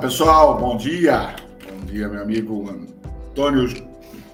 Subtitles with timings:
[0.00, 1.36] pessoal, bom dia.
[1.68, 2.70] Bom dia, meu amigo
[3.28, 3.68] Antônio,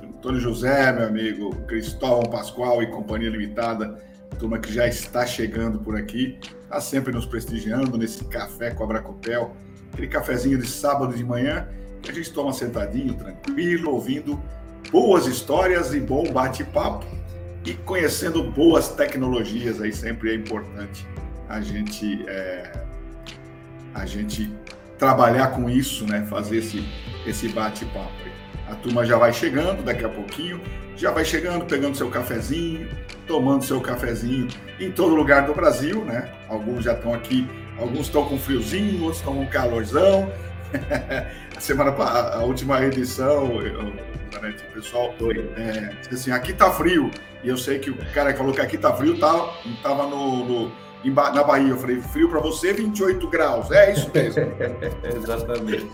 [0.01, 4.01] Antônio José, meu amigo Cristóvão Pascoal e Companhia Limitada,
[4.39, 8.87] turma que já está chegando por aqui, está sempre nos prestigiando nesse café com a
[8.87, 9.57] Bracopel,
[9.93, 11.69] aquele cafezinho de sábado de manhã
[12.01, 14.41] que a gente toma sentadinho, tranquilo, ouvindo
[14.93, 17.05] boas histórias e bom bate-papo
[17.65, 21.05] e conhecendo boas tecnologias aí sempre é importante
[21.49, 22.73] a gente é,
[23.93, 24.53] a gente
[24.99, 26.27] trabalhar com isso, né?
[26.29, 26.87] Fazer esse,
[27.27, 28.13] esse bate-papo.
[28.69, 30.61] A turma já vai chegando daqui a pouquinho,
[30.97, 32.89] já vai chegando, pegando seu cafezinho,
[33.27, 34.49] tomando seu cafezinho
[34.81, 36.33] em todo lugar do Brasil, né?
[36.49, 40.33] Alguns já estão aqui, alguns estão com friozinho, outros estão com calorzão.
[41.57, 45.15] a semana, a última edição, o pessoal
[45.57, 47.11] é, disse assim, aqui tá frio.
[47.45, 50.45] E eu sei que o cara que falou que aqui tá frio tá, tava no,
[50.45, 50.73] no
[51.11, 51.71] na Bahia.
[51.71, 53.71] Eu falei, frio para você, 28 graus.
[53.71, 54.43] É isso mesmo.
[55.17, 55.91] Exatamente.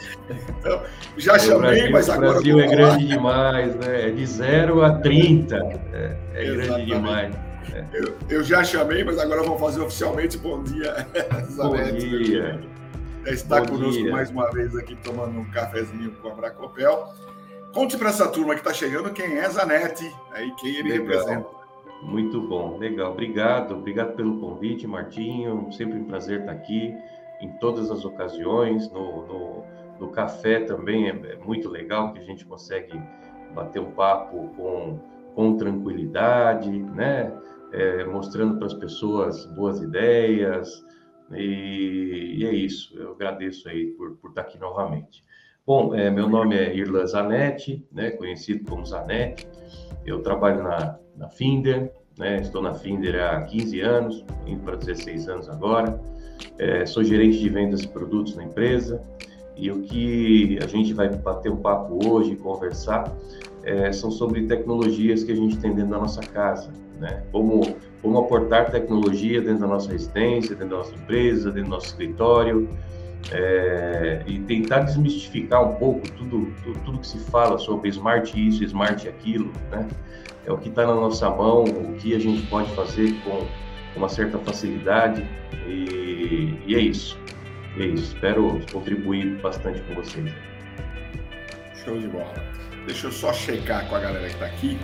[0.59, 0.83] Então,
[1.17, 2.31] já chamei, Brasil, mas agora.
[2.31, 4.09] O Brasil é grande demais, né?
[4.09, 5.57] É de 0 a 30.
[5.93, 7.35] É, é grande demais.
[7.73, 7.85] É.
[7.93, 10.37] Eu, eu, já chamei, mas agora vamos fazer oficialmente.
[10.37, 11.07] Bom dia,
[11.57, 12.61] Bom dia.
[13.27, 14.13] Está Bom conosco dia.
[14.13, 17.09] mais uma vez aqui tomando um cafezinho com a Bracopel.
[17.73, 21.07] Conte para essa turma que está chegando quem é Zanetti, aí quem ele Legal.
[21.07, 21.62] representa.
[22.03, 23.13] Muito bom, legal.
[23.13, 25.71] Obrigado, obrigado pelo convite, Martinho.
[25.73, 26.95] Sempre um prazer estar aqui
[27.41, 28.91] em todas as ocasiões.
[28.91, 29.65] No, no,
[30.01, 33.01] no café também é, é, muito legal que a gente consegue
[33.55, 34.99] bater um papo com,
[35.35, 37.33] com tranquilidade, né?
[37.73, 40.85] É, mostrando para as pessoas boas ideias.
[41.31, 42.99] E, e, é isso.
[42.99, 45.25] Eu agradeço aí por, por estar aqui novamente.
[45.65, 49.47] Bom, é, meu nome é Irlan Zanetti, né, conhecido como Zanetti.
[50.05, 55.29] Eu trabalho na, na Finder, né, estou na Finder há 15 anos, indo para 16
[55.29, 56.01] anos agora.
[56.59, 59.01] É, sou gerente de vendas de produtos na empresa.
[59.57, 63.17] E o que a gente vai bater um papo hoje, conversar,
[63.63, 67.23] é, são sobre tecnologias que a gente tem dentro da nossa casa, né?
[67.31, 71.87] Como, como aportar tecnologia dentro da nossa residência, dentro da nossa empresa, dentro do nosso
[71.87, 72.69] escritório,
[73.31, 78.65] é, e tentar desmistificar um pouco tudo, tudo, tudo, que se fala sobre smart isso,
[78.65, 79.87] smart aquilo, né?
[80.45, 83.47] É o que está na nossa mão, o que a gente pode fazer com
[83.95, 85.25] uma certa facilidade
[85.67, 87.19] e, e é isso.
[87.79, 88.15] É isso.
[88.15, 90.33] Espero contribuir bastante com vocês.
[91.85, 92.35] Show de bola.
[92.87, 94.79] Deixa eu só checar com a galera que está aqui.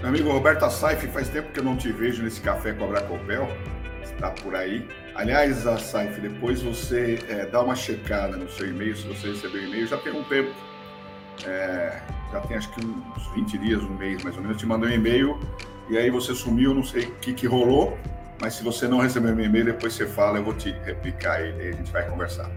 [0.00, 2.88] Meu amigo Roberto Assaif, faz tempo que eu não te vejo nesse café com a
[2.88, 3.48] Bracopel.
[4.02, 4.86] Está por aí.
[5.18, 9.64] Aliás, a Saif, depois você é, dá uma checada no seu e-mail, se você recebeu
[9.64, 10.54] e-mail, já tem um tempo,
[11.44, 14.66] é, já tem acho que uns 20 dias, um mês mais ou menos, eu te
[14.66, 15.40] mandei um e-mail
[15.90, 17.98] e aí você sumiu, não sei o que, que rolou,
[18.40, 21.64] mas se você não recebeu meu e-mail, depois você fala, eu vou te replicar ele
[21.64, 22.48] e a gente vai conversar.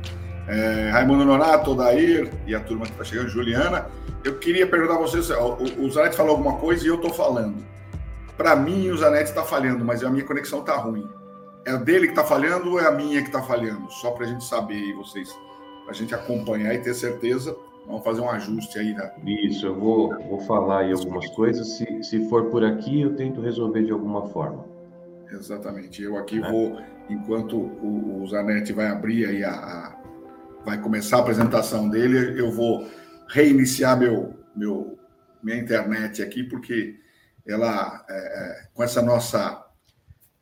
[0.48, 3.88] É, Raimundo Nonato, Odair e a turma que está chegando, Juliana,
[4.24, 7.66] eu queria perguntar a vocês, o, o Zanetti falou alguma coisa e eu estou falando.
[8.38, 11.10] Para mim, o Zanetti está falhando, mas a minha conexão está ruim.
[11.66, 13.90] É dele que está falhando ou é a minha que está falhando?
[13.92, 15.32] Só para a gente saber aí, vocês,
[15.84, 17.56] para a gente acompanhar e ter certeza.
[17.86, 18.94] Vamos fazer um ajuste aí.
[18.94, 19.12] Né?
[19.26, 21.68] Isso, eu vou, vou falar aí algumas coisas.
[21.78, 24.66] Se, se for por aqui, eu tento resolver de alguma forma.
[25.32, 26.02] Exatamente.
[26.02, 26.52] Eu aqui é.
[26.52, 26.80] vou,
[27.10, 30.02] enquanto o, o Zanetti vai abrir aí a, a,
[30.66, 32.88] vai começar a apresentação dele, eu vou
[33.30, 34.98] reiniciar meu, meu
[35.42, 37.00] minha internet aqui, porque
[37.48, 39.61] ela, é, é com essa nossa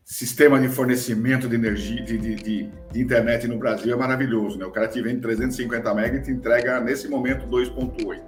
[0.09, 4.65] sistema de fornecimento de energia, de, de, de, de, internet no Brasil é maravilhoso, né?
[4.65, 8.19] O cara te vende 350 MB e te entrega, nesse momento, 2.8.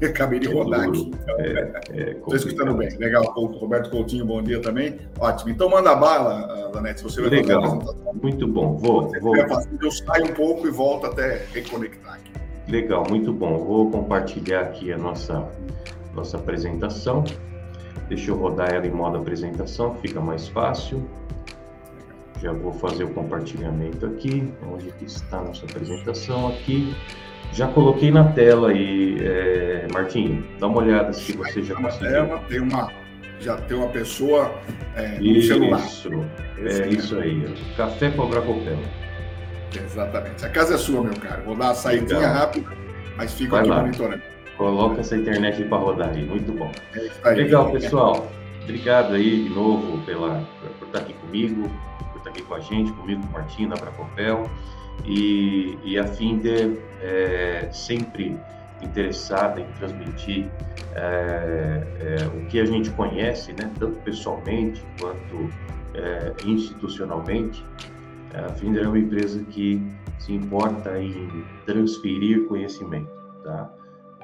[0.08, 1.10] Acabei de rodar aqui.
[1.12, 2.88] Então, é, é Estou escutando bem.
[2.96, 4.98] Legal, Roberto Coutinho, bom dia também.
[5.20, 5.50] Ótimo.
[5.50, 7.78] Então manda bala, Danete, se você vai Legal.
[8.20, 8.78] Muito bom.
[8.78, 9.36] Vou, vou.
[9.36, 12.32] eu saio um pouco e volto até reconectar aqui.
[12.68, 13.58] Legal, muito bom.
[13.58, 15.46] Vou compartilhar aqui a nossa,
[16.14, 17.22] nossa apresentação.
[18.08, 21.08] Deixa eu rodar ela em modo apresentação, fica mais fácil.
[22.40, 26.94] Já vou fazer o compartilhamento aqui, onde está a nossa apresentação aqui.
[27.52, 32.10] Já coloquei na tela aí, é, Martinho, dá uma olhada se você já conseguiu.
[32.10, 32.90] Tela, tem uma,
[33.40, 34.52] já tem uma pessoa
[34.96, 35.82] é, no isso, celular.
[36.58, 38.78] É isso aí, café com Bracopel.
[39.74, 40.44] Exatamente.
[40.44, 41.42] A casa é sua, meu caro.
[41.44, 42.70] Vou dar uma saída rápida,
[43.16, 43.80] mas fico Vai aqui lá.
[43.82, 44.31] monitorando.
[44.56, 46.70] Coloca essa internet para rodar aí, muito bom.
[47.24, 48.30] É Legal, pessoal.
[48.62, 50.44] Obrigado aí de novo pela,
[50.78, 51.68] por estar aqui comigo,
[52.12, 54.48] por estar aqui com a gente, comigo, com Martina, para Copel.
[55.04, 58.38] E, e a Finder é sempre
[58.82, 60.46] interessada em transmitir
[60.94, 65.50] é, é, o que a gente conhece, né, tanto pessoalmente quanto
[65.94, 67.64] é, institucionalmente,
[68.34, 69.80] A Finder é uma empresa que
[70.18, 73.10] se importa em transferir conhecimento,
[73.44, 73.70] tá?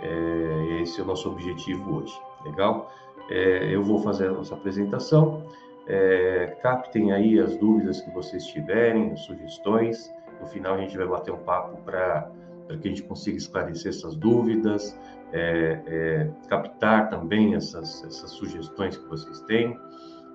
[0.02, 2.92] É, esse é o nosso objetivo hoje, legal?
[3.30, 5.46] É, eu vou fazer a nossa apresentação,
[5.86, 10.12] é, captem aí as dúvidas que vocês tiverem, sugestões.
[10.40, 12.30] No final a gente vai bater um papo para
[12.68, 14.98] que a gente consiga esclarecer essas dúvidas,
[15.32, 19.78] é, é, captar também essas, essas sugestões que vocês têm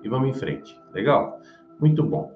[0.02, 0.76] e vamos em frente.
[0.92, 1.40] Legal?
[1.80, 2.32] Muito bom.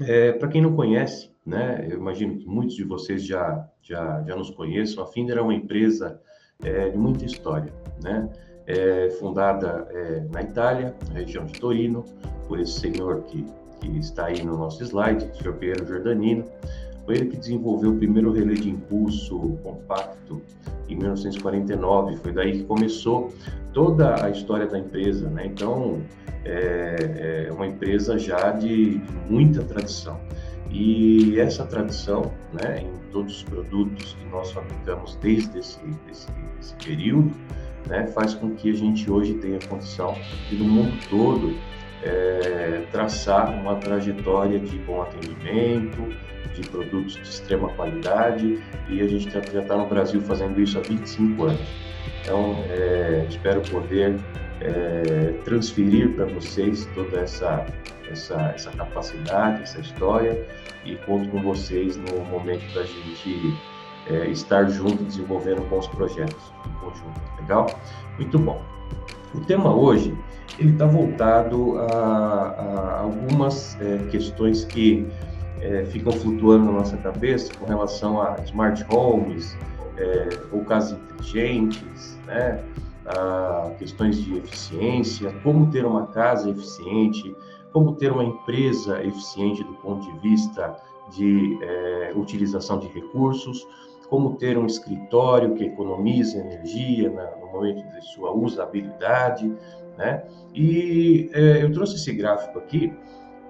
[0.00, 4.36] É, para quem não conhece, né, eu imagino que muitos de vocês já, já, já
[4.36, 6.20] nos conheçam, a Finder é uma empresa
[6.62, 7.72] é, de muita história,
[8.02, 8.28] né?
[8.66, 12.04] É fundada é, na Itália, na região de Torino,
[12.46, 13.44] por esse senhor que,
[13.80, 16.44] que está aí no nosso slide, o senhor Piero Giordanino.
[17.04, 20.40] Foi ele que desenvolveu o primeiro relé de impulso compacto
[20.88, 22.16] em 1949.
[22.18, 23.32] Foi daí que começou
[23.72, 25.46] toda a história da empresa, né?
[25.46, 26.00] Então,
[26.44, 30.20] é, é uma empresa já de, de, muita tradição.
[30.70, 35.80] E essa tradição, né, em todos os produtos que nós fabricamos desde esse,
[36.10, 36.28] esse,
[36.58, 37.32] esse período,
[37.86, 40.16] né, faz com que a gente hoje tenha condição
[40.48, 41.56] de, no mundo todo,
[42.02, 46.02] é, traçar uma trajetória de bom atendimento,
[46.54, 50.82] de produtos de extrema qualidade, e a gente já está no Brasil fazendo isso há
[50.82, 51.60] 25 anos.
[52.20, 54.16] Então, é, espero poder
[54.60, 57.66] é, transferir para vocês toda essa,
[58.10, 60.46] essa, essa capacidade, essa história,
[60.84, 63.56] e conto com vocês no momento da gente
[64.06, 67.20] é, estar junto desenvolvendo bons projetos em conjunto.
[67.40, 67.66] Legal?
[68.18, 68.60] Muito bom.
[69.34, 70.16] O tema hoje
[70.58, 75.06] ele está voltado a, a algumas é, questões que
[75.60, 79.56] é, ficam flutuando na nossa cabeça com relação a smart homes
[79.96, 82.62] é, ou casas inteligentes, né?
[83.06, 87.34] a questões de eficiência, como ter uma casa eficiente,
[87.72, 90.76] como ter uma empresa eficiente do ponto de vista
[91.10, 93.66] de é, utilização de recursos,
[94.08, 99.50] como ter um escritório que economiza energia na, no momento de sua usabilidade,
[99.96, 100.24] né?
[100.54, 102.92] E é, eu trouxe esse gráfico aqui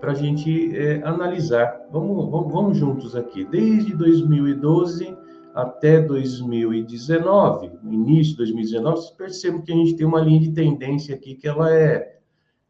[0.00, 1.80] para a gente é, analisar.
[1.90, 3.44] Vamos, vamos, vamos juntos aqui.
[3.44, 5.16] Desde 2012
[5.54, 10.52] até 2019, no início de 2019, vocês percebem que a gente tem uma linha de
[10.52, 12.18] tendência aqui que ela é,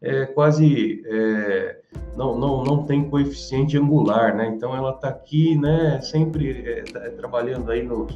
[0.03, 1.79] é quase é,
[2.17, 4.53] não, não, não tem coeficiente angular, né?
[4.55, 6.01] Então ela está aqui, né?
[6.03, 8.09] Sempre é, tá, trabalhando aí no,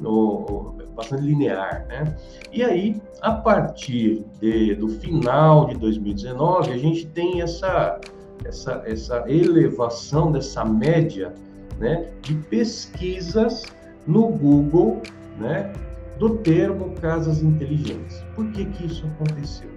[0.00, 2.16] no bastante linear, né?
[2.50, 8.00] E aí, a partir de, do final de 2019, a gente tem essa
[8.44, 11.34] essa essa elevação dessa média,
[11.78, 12.10] né?
[12.22, 13.62] De pesquisas
[14.06, 15.02] no Google,
[15.38, 15.70] né?
[16.18, 18.24] Do termo casas inteligentes.
[18.34, 19.75] Por que que isso aconteceu?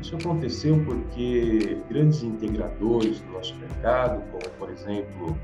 [0.00, 5.36] Isso aconteceu porque grandes integradores do nosso mercado, como por exemplo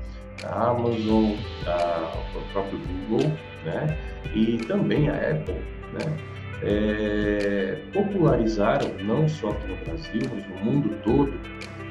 [0.43, 1.33] a Amazon,
[1.65, 3.31] a, o próprio Google,
[3.65, 3.97] né,
[4.33, 5.55] e também a Apple,
[5.93, 6.17] né,
[6.63, 11.33] é, popularizaram, não só aqui no Brasil, mas no mundo todo,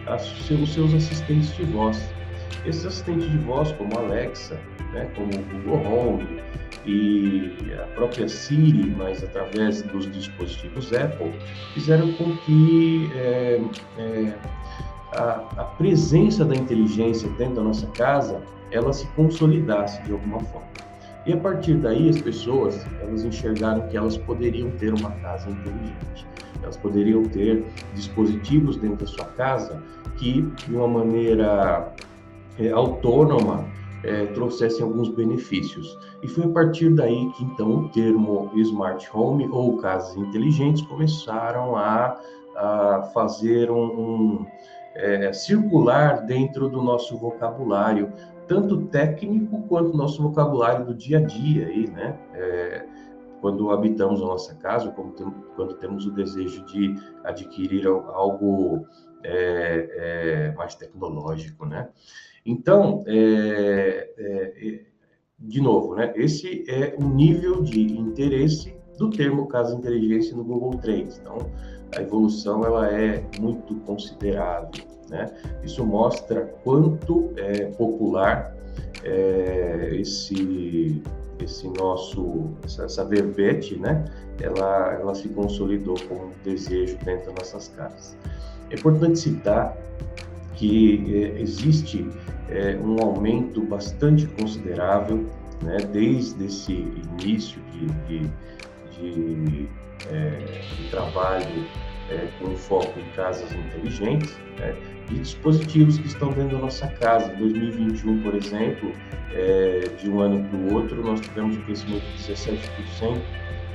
[0.06, 2.12] as, os seus assistentes de voz.
[2.64, 4.58] Esses assistentes de voz, como Alexa,
[4.92, 6.42] né, como o Google Home,
[6.86, 11.32] e a própria Siri, mas através dos dispositivos Apple,
[11.74, 13.60] fizeram com que é,
[13.98, 14.34] é,
[15.12, 20.66] a, a, presença da inteligência dentro da nossa casa ela se consolidasse de alguma forma.
[21.26, 26.26] E a partir daí as pessoas elas enxergaram que elas poderiam ter uma casa inteligente.
[26.62, 29.82] Elas poderiam ter dispositivos dentro da sua casa
[30.16, 31.92] que, de uma maneira
[32.58, 33.64] é, autônoma,
[34.02, 35.98] é, trouxessem alguns benefícios.
[36.22, 41.76] E foi a partir daí que então o termo smart home ou casas inteligentes começaram
[41.76, 42.20] a,
[42.56, 44.46] a fazer um, um
[44.94, 48.12] é, circular dentro do nosso vocabulário,
[48.46, 52.18] tanto técnico quanto nosso vocabulário do dia a dia aí, né?
[52.34, 52.86] É,
[53.40, 58.86] quando habitamos a nossa casa, tem, quando temos o desejo de adquirir algo
[59.22, 61.88] é, é, mais tecnológico, né?
[62.46, 64.80] Então, é, é,
[65.36, 70.78] de novo, né, esse é o nível de interesse do termo casa inteligência no Google
[70.78, 71.18] Trends.
[71.18, 71.38] Então,
[71.96, 74.70] a evolução ela é muito considerável.
[75.10, 75.28] Né?
[75.64, 78.56] Isso mostra quanto é popular
[79.04, 81.02] é, esse
[81.38, 84.06] esse nosso essa, essa verbete, né?
[84.40, 88.16] Ela ela se consolidou como um desejo dentro das nossas casas.
[88.70, 89.76] É importante citar
[90.54, 92.08] que é, existe
[92.50, 95.26] é, um aumento bastante considerável,
[95.62, 98.30] né, desde esse início de, de,
[98.92, 99.68] de,
[100.10, 100.30] é,
[100.76, 101.66] de trabalho
[102.10, 104.76] é, com foco em casas inteligentes, né,
[105.10, 107.32] e dispositivos que estão dentro da nossa casa.
[107.32, 108.92] Em 2021, por exemplo,
[109.32, 113.20] é, de um ano para o outro, nós tivemos um crescimento de 17%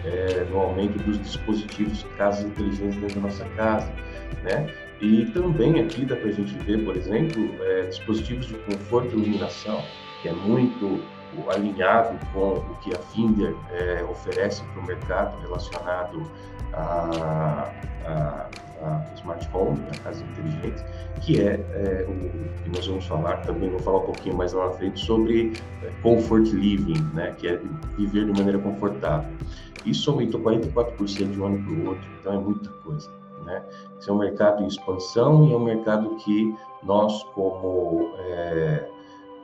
[0.03, 3.91] é, no aumento dos dispositivos casas inteligentes dentro da nossa casa,
[4.43, 4.73] né?
[5.01, 9.19] E também aqui dá para a gente ver, por exemplo, é, dispositivos de conforto e
[9.19, 9.81] iluminação,
[10.21, 11.01] que é muito
[11.49, 16.21] alinhado com o que a Finder é, oferece para o mercado relacionado
[16.73, 17.71] a,
[18.05, 18.49] a,
[18.83, 20.83] a smart home, a casa inteligente,
[21.21, 24.67] que é, é, o que nós vamos falar também, vou falar um pouquinho mais lá
[24.67, 25.53] na frente sobre
[25.83, 27.59] é, comfort living, né, que é
[27.97, 29.31] viver de maneira confortável.
[29.85, 33.20] Isso aumentou 44% de um ano para o outro, então é muita coisa.
[33.51, 33.63] Né?
[33.99, 38.89] Esse é um mercado em expansão e é um mercado que nós, como, é,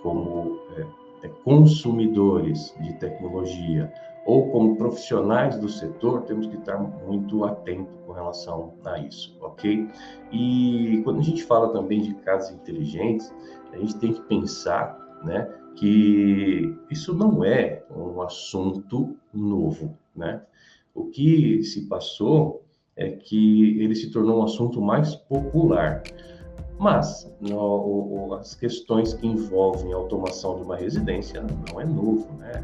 [0.02, 0.86] como é,
[1.24, 3.92] é, consumidores de tecnologia
[4.26, 9.90] ou como profissionais do setor, temos que estar muito atentos com relação a isso, ok?
[10.32, 13.34] E quando a gente fala também de casas inteligentes,
[13.72, 20.42] a gente tem que pensar, né, que isso não é um assunto novo, né?
[20.94, 22.67] O que se passou
[22.98, 26.04] é que ele se tornou um assunto mais popular.
[26.80, 32.64] Mas no, as questões que envolvem a automação de uma residência não é novo, né?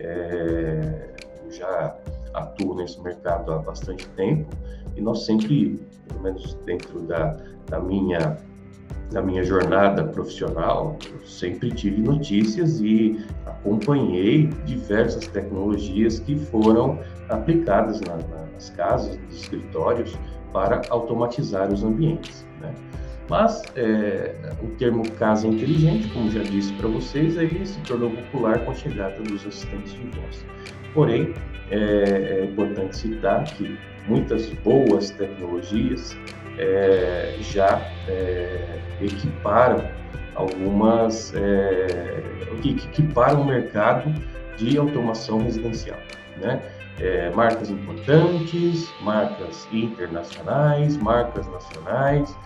[0.00, 1.96] É, eu já
[2.34, 4.48] atuo nesse mercado há bastante tempo
[4.96, 8.36] e nós sempre, pelo menos dentro da, da minha
[9.10, 16.98] da minha jornada profissional, sempre tive notícias e acompanhei diversas tecnologias que foram
[17.30, 18.16] aplicadas na,
[18.70, 20.18] casas, nos escritórios,
[20.52, 22.46] para automatizar os ambientes.
[22.60, 22.74] Né?
[23.28, 28.64] Mas é, o termo casa inteligente, como já disse para vocês, aí se tornou popular
[28.64, 30.46] com a chegada dos assistentes de voz.
[30.94, 31.34] Porém,
[31.70, 36.16] é, é importante citar que muitas boas tecnologias
[36.58, 39.84] é, já é, equiparam
[40.34, 42.22] algumas é,
[42.64, 44.12] equiparam o mercado
[44.56, 45.98] de automação residencial,
[46.40, 46.60] né?
[47.00, 52.36] É, marcas importantes, marcas internacionais, marcas nacionais,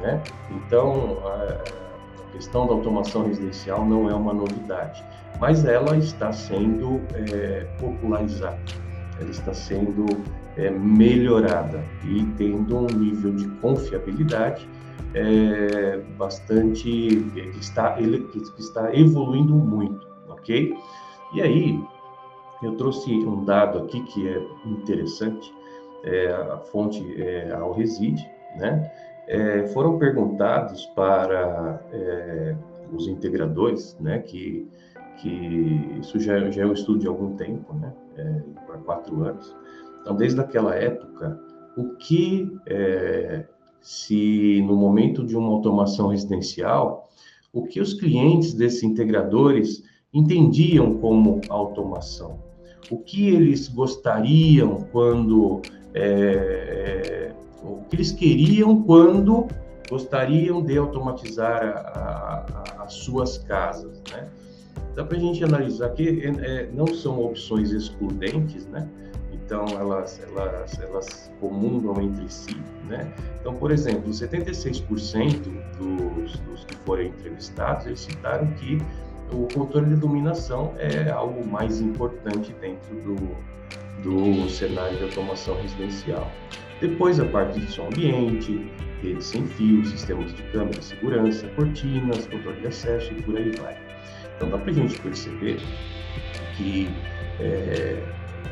[0.00, 0.22] né?
[0.50, 5.02] Então, a questão da automação residencial não é uma novidade,
[5.40, 8.58] mas ela está sendo é, popularizada,
[9.18, 10.06] ela está sendo
[10.56, 14.68] é, melhorada e tendo um nível de confiabilidade
[15.14, 20.74] é, bastante que está ele que está evoluindo muito, ok?
[21.34, 21.80] E aí
[22.62, 25.52] eu trouxe um dado aqui que é interessante,
[26.04, 28.90] é, a fonte é a Reside, né?
[29.26, 32.56] é, foram perguntados para é,
[32.92, 34.66] os integradores, né, que,
[35.18, 39.54] que isso já, já é um estudo de algum tempo, né, é, para quatro anos.
[40.00, 41.40] Então, desde aquela época,
[41.76, 43.46] o que é,
[43.80, 47.08] se no momento de uma automação residencial,
[47.52, 52.51] o que os clientes desses integradores entendiam como automação?
[52.90, 55.62] O que eles gostariam quando
[55.94, 59.46] é, é o que eles queriam quando
[59.88, 61.62] gostariam de automatizar
[61.94, 62.44] a,
[62.78, 64.28] a, as suas casas, né?
[64.94, 68.88] Dá para a gente analisar que é, não são opções excludentes, né?
[69.32, 72.56] Então elas elas elas comungam entre si,
[72.88, 73.12] né?
[73.40, 75.42] Então, por exemplo, 76%
[75.78, 78.78] dos, dos que foram entrevistados eles citaram que
[79.32, 83.16] o controle de iluminação é algo mais importante dentro do,
[84.02, 86.30] do cenário de automação residencial.
[86.80, 88.70] Depois, a parte de som ambiente,
[89.02, 93.50] rede sem fio, sistemas de câmera de segurança, cortinas, controle de acesso e por aí
[93.60, 93.76] vai.
[94.36, 95.60] Então, dá para a gente perceber
[96.56, 96.88] que
[97.40, 98.02] é,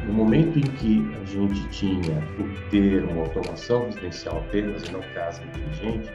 [0.06, 5.42] no momento em que a gente tinha o termo automação residencial apenas e não casa
[5.42, 6.10] inteligente,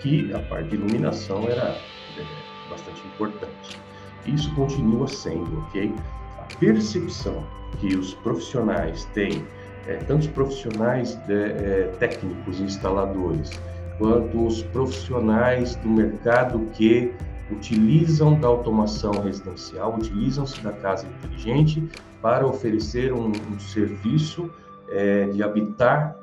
[0.00, 1.78] que a parte de iluminação era
[2.18, 3.78] é, bastante importante.
[4.26, 5.94] Isso continua sendo, ok?
[6.38, 7.44] A percepção
[7.78, 9.44] que os profissionais têm
[9.86, 13.50] é, tanto os profissionais de, é, técnicos instaladores,
[13.98, 17.12] quanto os profissionais do mercado que
[17.50, 21.86] utilizam da automação residencial, utilizam-se da casa inteligente
[22.22, 24.50] para oferecer um, um serviço
[24.88, 26.16] é, de habitar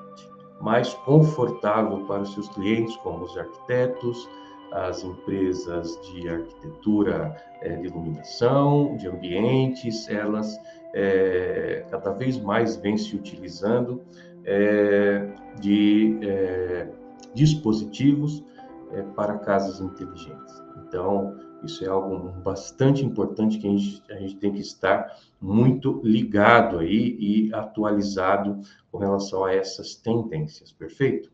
[0.59, 4.29] mais confortável para os seus clientes, como os arquitetos,
[4.71, 10.57] as empresas de arquitetura é, de iluminação, de ambientes, elas
[10.93, 14.01] é, cada vez mais vem se utilizando
[14.45, 16.87] é, de é,
[17.33, 18.43] dispositivos
[18.91, 20.61] é, para casas inteligentes.
[20.87, 26.01] Então, Isso é algo bastante importante que a gente, a gente tem que estar muito
[26.03, 28.59] ligado aí e atualizado
[28.91, 31.31] com relação a essas tendências, perfeito?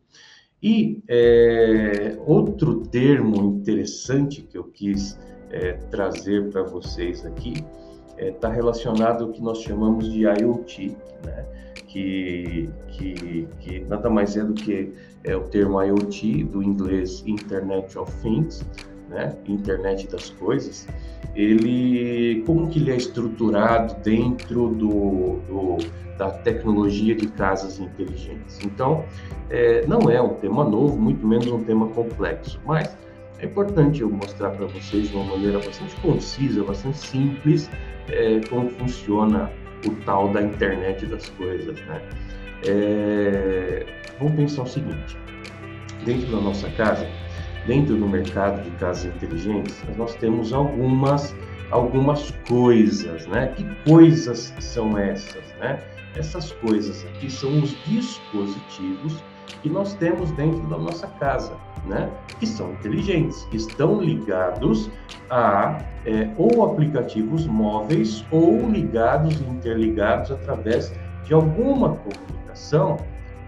[0.62, 5.18] E é, outro termo interessante que eu quis
[5.50, 7.64] é, trazer para vocês aqui
[8.16, 11.46] está é, tá relacionado ao que nós chamamos de IoT, né?
[11.86, 14.92] que, que, que nada mais é do que
[15.24, 18.64] é o termo IoT, do inglês Internet of Things,
[19.08, 19.34] né?
[19.46, 20.86] internet das coisas,
[21.34, 25.78] ele como que ele é estruturado dentro do, do
[26.18, 28.58] da tecnologia de casas inteligentes.
[28.64, 29.04] Então,
[29.48, 32.96] é, não é um tema novo, muito menos um tema complexo, mas
[33.38, 37.70] é importante eu mostrar para vocês de uma maneira bastante concisa, bastante simples,
[38.08, 39.50] é, como funciona
[39.86, 42.02] o tal da internet das coisas, né?
[42.66, 43.86] É,
[44.18, 45.16] vamos pensar o seguinte:
[46.04, 47.06] dentro da nossa casa,
[47.66, 51.34] dentro do mercado de casas inteligentes, nós temos algumas
[51.70, 53.48] algumas coisas, né?
[53.48, 55.78] Que coisas são essas, né?
[56.16, 59.22] Essas coisas aqui são os dispositivos
[59.62, 61.52] que nós temos dentro da nossa casa,
[61.86, 62.10] né?
[62.40, 64.90] Que são inteligentes, que estão ligados
[65.30, 70.92] a é, ou aplicativos móveis ou ligados e interligados através
[71.24, 72.96] de alguma comunicação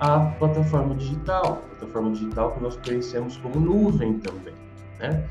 [0.01, 4.55] à plataforma digital, plataforma digital que nós conhecemos como nuvem também,
[4.99, 5.29] né?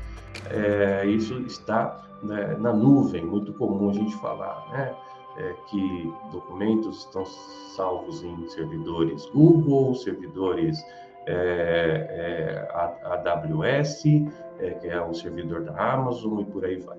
[0.48, 4.94] É, isso está né, na nuvem, muito comum a gente falar, né?
[5.38, 7.24] É, que documentos estão
[7.76, 10.84] salvos em servidores Google, servidores
[11.26, 14.04] é, é, AWS,
[14.58, 16.98] é, que é o servidor da Amazon e por aí vai.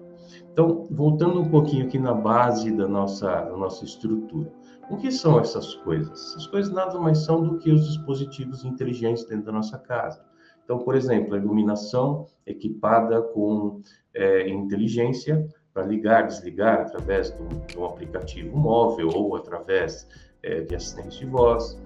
[0.51, 4.51] Então, voltando um pouquinho aqui na base da nossa, da nossa estrutura.
[4.91, 6.11] O que são essas coisas?
[6.11, 10.21] Essas coisas nada mais são do que os dispositivos inteligentes dentro da nossa casa.
[10.65, 13.81] Então, por exemplo, a iluminação equipada com
[14.13, 20.05] é, inteligência para ligar, desligar através de um, aplicativo móvel ou através
[20.43, 21.79] é, de assistente de voz.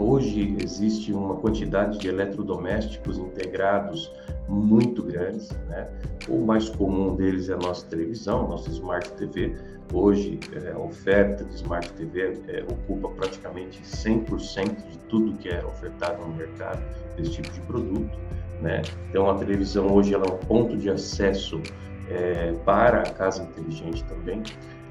[0.00, 4.10] Hoje existe uma quantidade de eletrodomésticos integrados
[4.48, 5.86] muito grandes, né?
[6.26, 9.54] O mais comum deles é a nossa televisão, nossa Smart TV.
[9.92, 15.62] Hoje é, a oferta de Smart TV é, ocupa praticamente 100% de tudo que é
[15.66, 16.82] ofertado no mercado
[17.14, 18.18] desse tipo de produto,
[18.62, 18.80] né?
[19.10, 21.60] Então a televisão hoje ela é um ponto de acesso
[22.08, 24.42] é, para a casa inteligente também.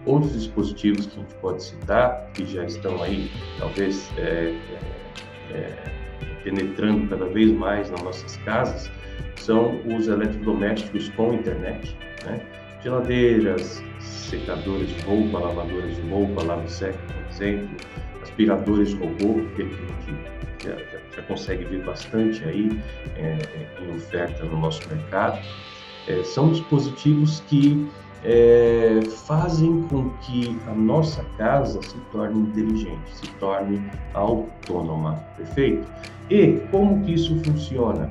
[0.10, 4.56] Outros dispositivos que a gente pode citar, que já estão aí, talvez, é,
[5.52, 5.94] é, é,
[6.44, 8.90] penetrando cada vez mais nas nossas casas,
[9.36, 11.96] são os eletrodomésticos com internet,
[12.26, 12.42] né?
[12.82, 17.78] geladeiras, secadores de roupa, lavadoras de roupa, lave-seca, por exemplo,
[18.24, 22.82] aspiradores robô, que a gente já, já, já consegue ver bastante aí
[23.16, 23.38] é,
[23.80, 25.40] em oferta no nosso mercado.
[26.08, 27.88] É, são dispositivos que
[28.24, 33.82] é, fazem com que a nossa casa se torne inteligente, se torne
[34.14, 35.88] autônoma, perfeito?
[36.30, 38.10] E como que isso funciona?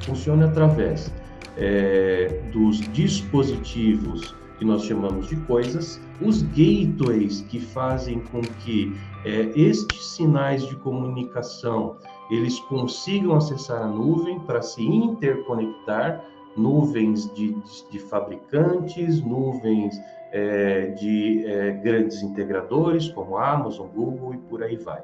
[0.00, 1.12] Funciona através
[1.56, 9.52] é, dos dispositivos que nós chamamos de coisas, os gateways que fazem com que é,
[9.54, 11.96] estes sinais de comunicação
[12.30, 16.24] eles consigam acessar a nuvem para se interconectar
[16.56, 17.54] nuvens de,
[17.90, 20.00] de fabricantes, nuvens
[20.32, 25.02] é, de é, grandes integradores como Amazon, Google e por aí vai.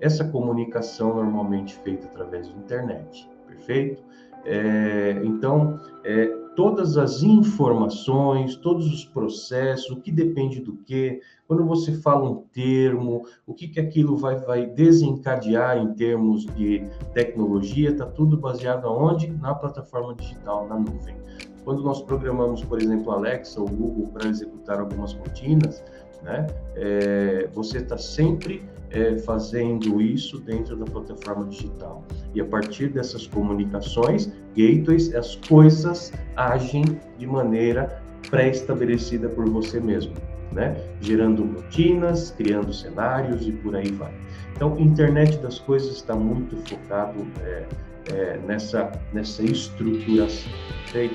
[0.00, 4.02] Essa comunicação normalmente feita através da internet, perfeito?
[4.44, 11.64] É, então, é, todas as informações, todos os processos, o que depende do que, quando
[11.64, 16.84] você fala um termo, o que, que aquilo vai, vai desencadear em termos de
[17.14, 19.28] tecnologia, está tudo baseado aonde?
[19.28, 21.16] Na plataforma digital, na nuvem.
[21.64, 25.82] Quando nós programamos, por exemplo, Alexa ou Google para executar algumas rotinas,
[26.22, 32.04] né, é, você está sempre é, fazendo isso dentro da plataforma digital.
[32.34, 36.84] E a partir dessas comunicações, gateways, as coisas agem
[37.16, 40.12] de maneira pré-estabelecida por você mesmo
[40.52, 40.76] né?
[41.00, 44.12] gerando rotinas, criando cenários e por aí vai.
[44.54, 47.64] Então, internet das coisas está muito focado é,
[48.12, 50.52] é, nessa, nessa estruturação,
[50.88, 51.10] ok?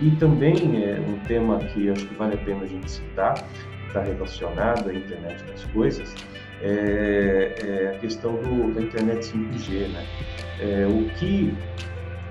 [0.00, 3.42] E também é um tema que acho que vale a pena a gente citar,
[3.86, 6.14] está relacionado à internet das coisas,
[6.62, 10.06] é, é a questão do, da internet 5G, né?
[10.60, 11.54] É, o que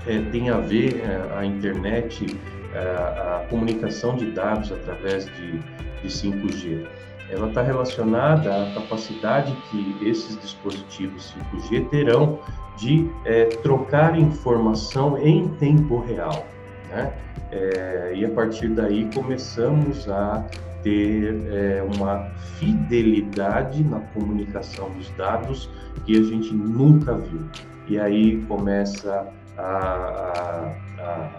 [0.07, 2.25] é, tem a ver é, a internet,
[2.73, 5.59] a, a comunicação de dados através de
[6.05, 6.85] de 5G.
[7.29, 12.39] Ela está relacionada à capacidade que esses dispositivos 5G terão
[12.77, 16.45] de é, trocar informação em tempo real.
[16.89, 17.13] né?
[17.51, 20.45] É, e a partir daí começamos a
[20.83, 25.69] ter é, uma fidelidade na comunicação dos dados
[26.05, 27.41] que a gente nunca viu.
[27.87, 31.31] E aí começa a, a, a,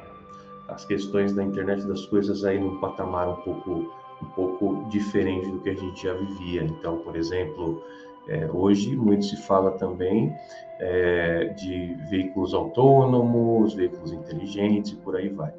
[0.69, 3.93] as questões da internet das coisas aí num patamar um pouco,
[4.27, 6.63] um pouco diferente do que a gente já vivia.
[6.63, 7.83] Então, por exemplo,
[8.29, 10.35] é, hoje muito se fala também
[10.79, 15.53] é, de veículos autônomos, veículos inteligentes e por aí vai.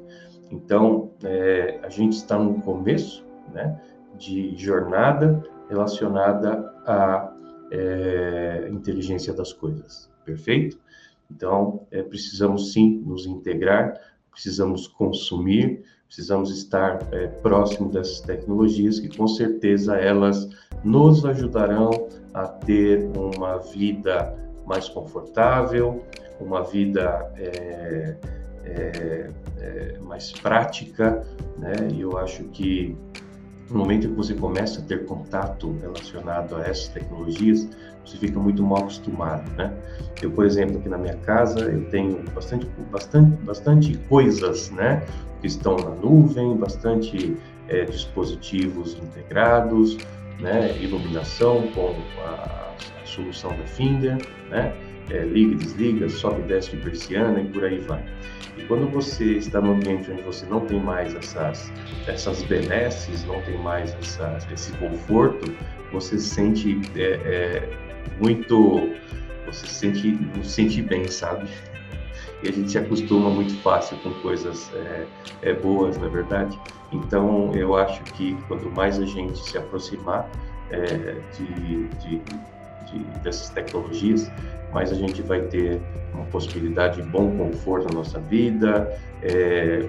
[0.50, 3.80] Então, é, a gente está no começo né,
[4.16, 7.34] de jornada relacionada à
[7.70, 10.78] é, inteligência das coisas, perfeito?
[11.30, 13.94] Então, é, precisamos sim nos integrar,
[14.30, 20.48] precisamos consumir, precisamos estar é, próximo dessas tecnologias que com certeza elas
[20.82, 24.34] nos ajudarão a ter uma vida
[24.66, 26.02] mais confortável,
[26.40, 28.16] uma vida é,
[28.64, 31.26] é, é, mais prática,
[31.58, 31.74] né?
[31.94, 32.96] E eu acho que
[33.70, 37.68] no momento que você começa a ter contato relacionado a essas tecnologias,
[38.04, 39.72] você fica muito mal acostumado, né?
[40.22, 45.04] Eu, por exemplo, aqui na minha casa, eu tenho bastante, bastante, bastante coisas, né?
[45.40, 47.36] Que estão na nuvem, bastante
[47.68, 49.98] é, dispositivos integrados,
[50.40, 50.76] né?
[50.80, 54.16] Iluminação com a, a solução da Finder,
[54.50, 54.74] né?
[55.10, 58.04] É, liga, desliga, sobe, desce de persiana e por aí vai.
[58.58, 61.72] E quando você está num ambiente onde você não tem mais essas,
[62.06, 65.54] essas benesses, não tem mais essa, esse conforto,
[65.92, 67.68] você se sente é, é,
[68.20, 68.90] muito.
[69.46, 71.48] Você se sente, se sente bem, sabe?
[72.42, 75.06] E a gente se acostuma muito fácil com coisas é,
[75.42, 76.58] é, boas, na é verdade.
[76.92, 80.28] Então, eu acho que quanto mais a gente se aproximar
[80.70, 82.22] é, de, de,
[82.86, 84.30] de, dessas tecnologias,
[84.72, 85.80] mais a gente vai ter
[86.14, 89.88] uma possibilidade de bom conforto na nossa vida, é,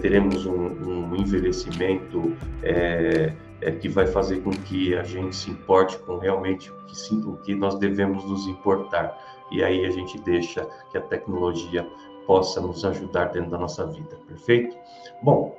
[0.00, 5.98] teremos um, um envelhecimento é, é, que vai fazer com que a gente se importe
[5.98, 9.16] com realmente o que, sim, o que nós devemos nos importar.
[9.50, 11.86] E aí a gente deixa que a tecnologia
[12.26, 14.76] possa nos ajudar dentro da nossa vida, perfeito?
[15.22, 15.56] Bom,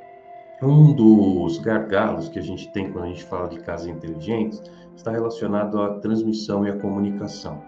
[0.62, 4.62] um dos gargalos que a gente tem quando a gente fala de casas inteligentes
[4.96, 7.62] está relacionado à transmissão e à comunicação.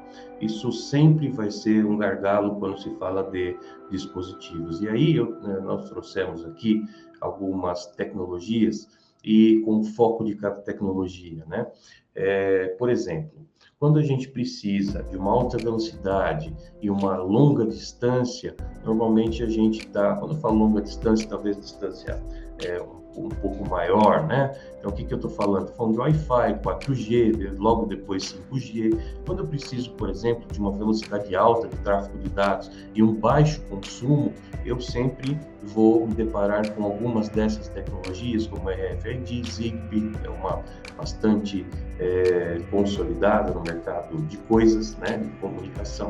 [0.43, 3.57] Isso sempre vai ser um gargalo quando se fala de
[3.89, 4.81] dispositivos.
[4.81, 6.83] E aí eu, né, nós trouxemos aqui
[7.21, 8.87] algumas tecnologias
[9.23, 11.67] e com foco de cada tecnologia, né?
[12.15, 13.47] É, por exemplo,
[13.79, 19.87] quando a gente precisa de uma alta velocidade e uma longa distância, normalmente a gente
[19.89, 22.21] dá, quando eu falo longa distância, talvez distância
[22.63, 24.55] é, um pouco maior, né?
[24.79, 25.69] Então, o que, que eu estou falando?
[25.69, 28.99] Estou falando de Wi-Fi, 4G, logo depois 5G.
[29.25, 33.13] Quando eu preciso, por exemplo, de uma velocidade alta de tráfego de dados e um
[33.13, 34.33] baixo consumo,
[34.65, 40.61] eu sempre vou me deparar com algumas dessas tecnologias, como a RFID, Zigbee, é uma
[40.97, 41.65] bastante
[41.99, 46.09] é, consolidada no mercado de coisas, né, de comunicação.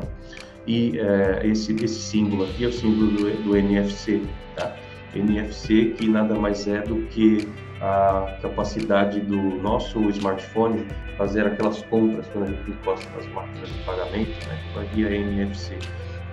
[0.66, 4.22] E é, esse, esse símbolo aqui é o símbolo do, do NFC,
[4.56, 4.74] tá?
[5.14, 7.48] NFC, que nada mais é do que
[7.80, 13.78] a capacidade do nosso smartphone fazer aquelas compras quando a gente encosta nas máquinas de
[13.84, 15.78] pagamento, né, via NFC.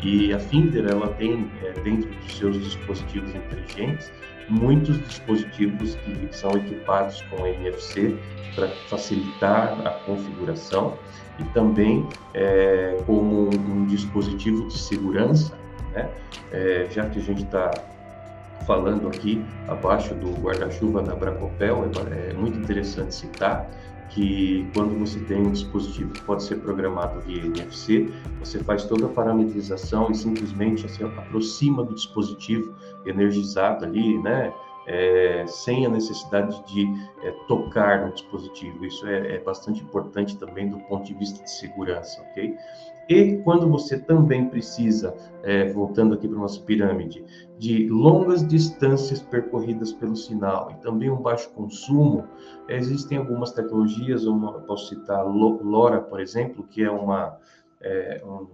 [0.01, 4.11] E a Finder, ela tem é, dentro dos seus dispositivos inteligentes
[4.51, 8.17] muitos dispositivos que são equipados com NFC
[8.53, 10.97] para facilitar a configuração
[11.39, 15.57] e também é, como um, um, dispositivo de segurança,
[15.93, 16.09] né?
[16.51, 17.71] É, já que a gente está
[18.65, 23.69] falando aqui abaixo do guarda-chuva da Bracopel, é, é muito interessante citar
[24.11, 29.05] que quando você tem um dispositivo que pode ser programado via NFC, você faz toda
[29.05, 34.53] a parametrização e simplesmente assim, aproxima do dispositivo energizado ali, né?
[34.87, 36.87] É, sem a necessidade de
[37.21, 38.83] é, tocar no dispositivo.
[38.83, 42.57] Isso é, é, bastante importante também do ponto de vista de segurança, ok?
[43.11, 47.21] E quando você também precisa, é, voltando aqui para a nossa pirâmide,
[47.59, 52.25] de longas distâncias percorridas pelo sinal e também um baixo consumo,
[52.69, 57.37] existem algumas tecnologias, uma, posso citar LoRa, por exemplo, que é, uma,
[57.81, 58.47] é, um,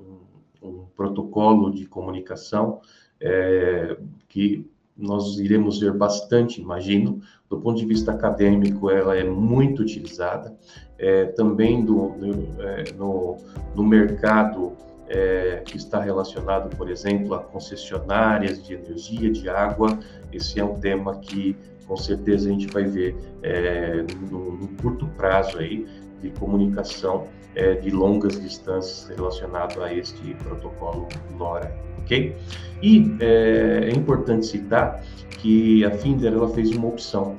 [0.00, 2.80] um, um, protocolo de comunicação
[3.20, 9.82] é, que nós iremos ver bastante, imagino, do ponto de vista acadêmico, ela é muito
[9.82, 10.54] utilizada,
[10.98, 13.36] é, também do, do é, no,
[13.74, 14.72] no mercado
[15.08, 19.98] é, que está relacionado, por exemplo, a concessionárias de energia, de água.
[20.32, 21.56] Esse é um tema que
[21.86, 25.86] com certeza a gente vai ver é, no, no, curto prazo aí
[26.20, 32.36] de comunicação é, de longas distâncias relacionado a este protocolo LoRa, ok?
[32.82, 37.36] E é, é importante citar que a Finder ela fez uma opção.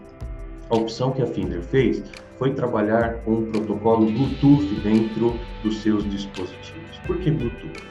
[0.70, 2.04] A opção que a Finder fez
[2.38, 6.98] foi trabalhar com um protocolo Bluetooth dentro dos seus dispositivos.
[7.06, 7.84] Por que Bluetooth?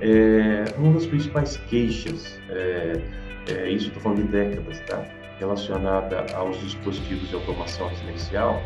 [0.00, 3.00] É, uma das principais queixas, é,
[3.48, 5.04] é, isso estou falando de décadas, tá?
[5.38, 8.60] relacionada aos dispositivos de automação residencial,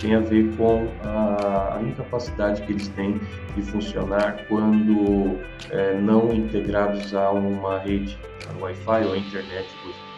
[0.00, 3.20] tem a ver com a, incapacidade que eles têm
[3.54, 5.38] de funcionar quando
[5.70, 10.08] é, não integrados a uma rede, a Wi-Fi ou a internet positiva.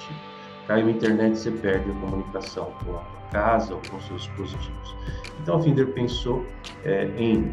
[0.66, 4.96] Cai a internet, você perde a comunicação com a casa ou com seus dispositivos.
[5.42, 6.46] Então a Finder pensou
[6.84, 7.52] é, em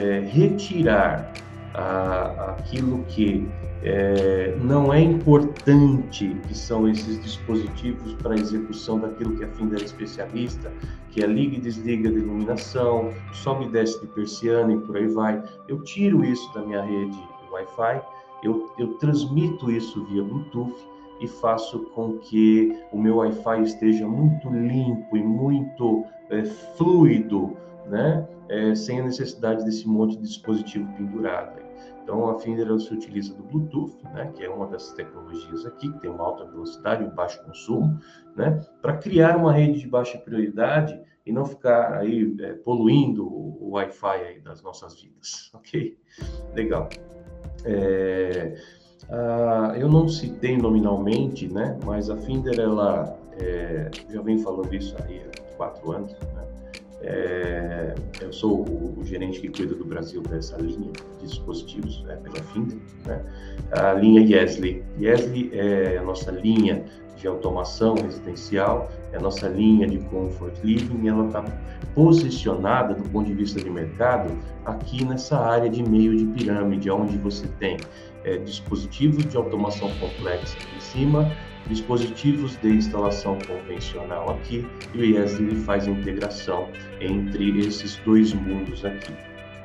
[0.00, 1.32] é, retirar
[1.74, 3.48] a, aquilo que
[3.82, 9.84] é, não é importante, que são esses dispositivos para execução daquilo que a Finder é
[9.84, 10.70] especialista,
[11.10, 15.06] que é liga e desliga de iluminação, sobe e desce de persiana e por aí
[15.06, 15.42] vai.
[15.66, 17.18] Eu tiro isso da minha rede
[17.50, 18.02] Wi-Fi,
[18.42, 20.74] eu, eu transmito isso via Bluetooth
[21.20, 27.56] e faço com que o meu Wi-Fi esteja muito limpo e muito é, fluido,
[27.86, 28.26] né?
[28.48, 31.59] É, sem a necessidade desse monte de dispositivo pendurado.
[32.10, 36.00] Então, a Finder se utiliza do Bluetooth, né, que é uma das tecnologias aqui, que
[36.00, 38.00] tem uma alta velocidade e um baixo consumo,
[38.34, 43.70] né, para criar uma rede de baixa prioridade e não ficar aí é, poluindo o
[43.74, 45.96] Wi-Fi das nossas vidas, ok?
[46.52, 46.88] Legal.
[47.64, 48.56] É,
[49.08, 54.96] ah, eu não citei nominalmente, né, mas a Finder, ela é, já vem falando isso
[55.04, 56.49] aí há quatro anos, né,
[57.02, 62.16] é, eu sou o, o, gerente que cuida do Brasil dessa linha de dispositivos é,
[62.16, 63.24] pela Finder, né?
[63.72, 64.84] a linha Yesli.
[65.00, 66.84] Yesli é a nossa linha
[67.16, 71.44] de automação residencial, é a nossa linha de comfort living, e ela está
[71.94, 74.30] posicionada do ponto de vista de mercado
[74.64, 77.76] aqui nessa área de meio de pirâmide, onde você tem
[78.24, 81.30] é, dispositivos de automação complexa em cima
[81.66, 86.68] dispositivos de instalação convencional aqui e o IESD faz a integração
[87.00, 89.12] entre esses dois mundos aqui.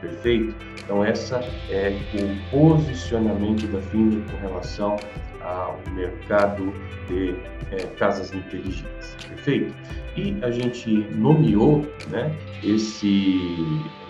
[0.02, 0.54] Perfeito?
[0.84, 1.38] Então, essa
[1.70, 4.98] é o posicionamento da Finder com relação
[5.42, 6.74] ao mercado
[7.08, 7.36] de
[7.72, 9.16] é, casas inteligentes.
[9.28, 9.74] Perfeito?
[10.16, 13.40] E a gente nomeou, né, esse,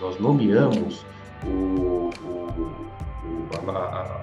[0.00, 1.06] nós nomeamos
[1.46, 2.86] o, o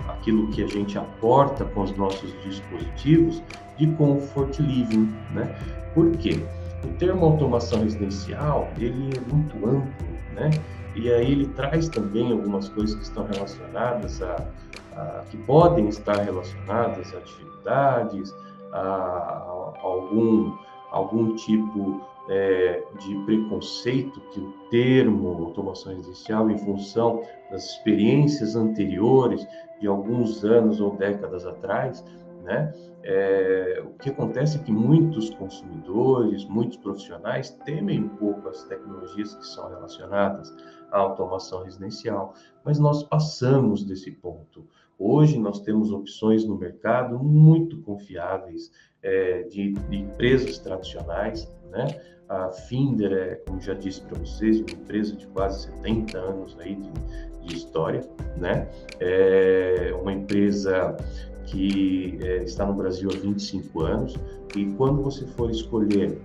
[0.08, 3.42] aquilo que a gente aporta com os nossos dispositivos
[3.78, 5.56] de comfort living, né?
[5.94, 6.40] Por quê?
[6.84, 10.50] O termo automação residencial, ele é muito amplo, né?
[10.96, 14.46] E aí ele traz também algumas coisas que estão relacionadas a,
[14.96, 18.36] a que podem estar relacionadas a dificuldades,
[18.72, 20.56] a, a algum
[20.92, 29.46] algum tipo é, de preconceito que o termo automação residencial, em função das experiências anteriores
[29.80, 32.04] de alguns anos ou décadas atrás,
[32.44, 32.74] né?
[33.06, 39.36] É, o que acontece é que muitos consumidores, muitos profissionais temem um pouco as tecnologias
[39.36, 40.54] que são relacionadas
[40.90, 42.34] à automação residencial,
[42.64, 44.66] mas nós passamos desse ponto.
[44.98, 51.88] Hoje nós temos opções no mercado muito confiáveis é, de, de empresas tradicionais, né?
[52.30, 56.76] A Finder é, como já disse para vocês, uma empresa de quase 70 anos aí
[56.76, 58.02] de, de história,
[58.38, 58.68] né?
[59.00, 60.96] É uma empresa
[61.46, 64.16] que é, está no Brasil há 25 anos
[64.56, 66.18] e quando você for escolher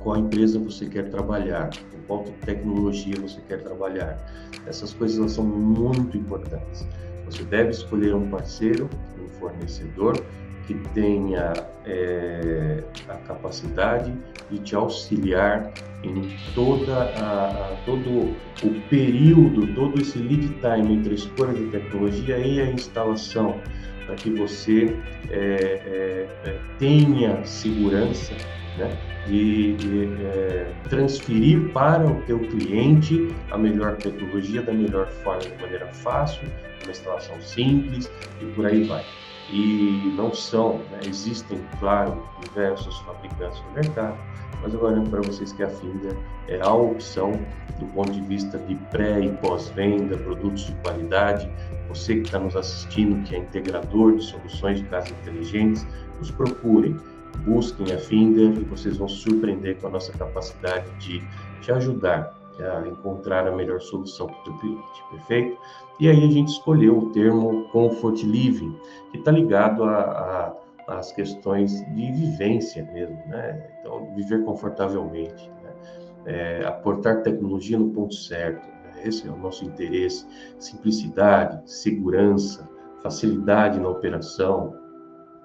[0.00, 4.18] qual empresa você quer trabalhar, com qual tecnologia você quer trabalhar,
[4.66, 6.86] essas coisas são muito importantes.
[7.24, 10.22] Você deve escolher um parceiro, um fornecedor
[10.66, 11.52] que tenha
[11.86, 14.12] é, a capacidade
[14.50, 15.72] de te auxiliar
[16.02, 22.38] em toda a, todo o período, todo esse lead time entre a escolha de tecnologia
[22.38, 23.60] e a instalação,
[24.06, 24.96] para que você
[25.30, 28.34] é, é, é tenha segurança
[28.78, 28.96] né,
[29.26, 35.62] de, de é, transferir para o teu cliente a melhor tecnologia da melhor forma, de
[35.62, 36.42] maneira fácil,
[36.82, 38.10] uma instalação simples
[38.42, 39.04] e por aí vai
[39.50, 41.00] e não são, né?
[41.06, 44.16] existem, claro, diversos fabricantes no mercado,
[44.62, 46.16] mas agora para vocês que a Finder
[46.48, 47.32] é a opção
[47.78, 51.50] do ponto de vista de pré e pós-venda, produtos de qualidade.
[51.88, 55.86] Você que está nos assistindo, que é integrador de soluções de casa inteligentes,
[56.18, 56.96] nos procurem,
[57.44, 61.22] busquem a Finder e vocês vão se surpreender com a nossa capacidade de
[61.60, 65.58] te ajudar a encontrar a melhor solução para o cliente, perfeito?
[66.00, 68.76] E aí a gente escolheu o termo comfort living,
[69.10, 70.56] que está ligado a,
[70.88, 73.70] a, às questões de vivência mesmo, né?
[73.80, 75.48] Então, viver confortavelmente.
[75.48, 75.54] Né?
[76.26, 78.66] é, aportar tecnologia no ponto certo.
[78.66, 79.02] Né?
[79.04, 80.26] Esse é o nosso interesse:
[80.58, 82.68] simplicidade, segurança,
[83.02, 84.74] facilidade na operação,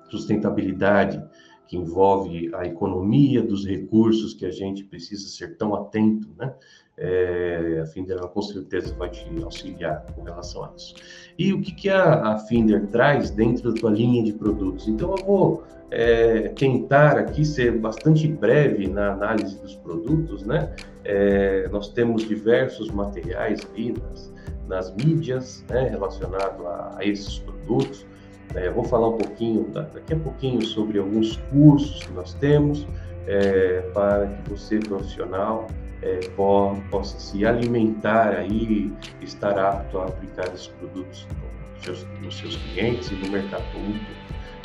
[0.09, 1.23] sustentabilidade,
[1.67, 6.53] que envolve a economia dos recursos que a gente precisa ser tão atento, né?
[7.01, 10.95] É, a Finder com certeza vai te auxiliar com relação a isso.
[11.37, 14.87] E o que, que a, a Finder traz dentro da tua linha de produtos?
[14.87, 20.73] Então eu vou é, tentar aqui ser bastante breve na análise dos produtos, né?
[21.05, 24.33] É, nós temos diversos materiais ali nas,
[24.67, 28.05] nas mídias né, relacionados a, a esses produtos.
[28.55, 32.87] É, vou falar um pouquinho, daqui a pouquinho, sobre alguns cursos que nós temos
[33.27, 35.67] é, para que você, profissional,
[36.01, 36.19] é,
[36.89, 41.27] possa se alimentar aí, estar apto a aplicar esses produtos
[41.75, 44.19] nos seus, nos seus clientes e no mercado como um todo.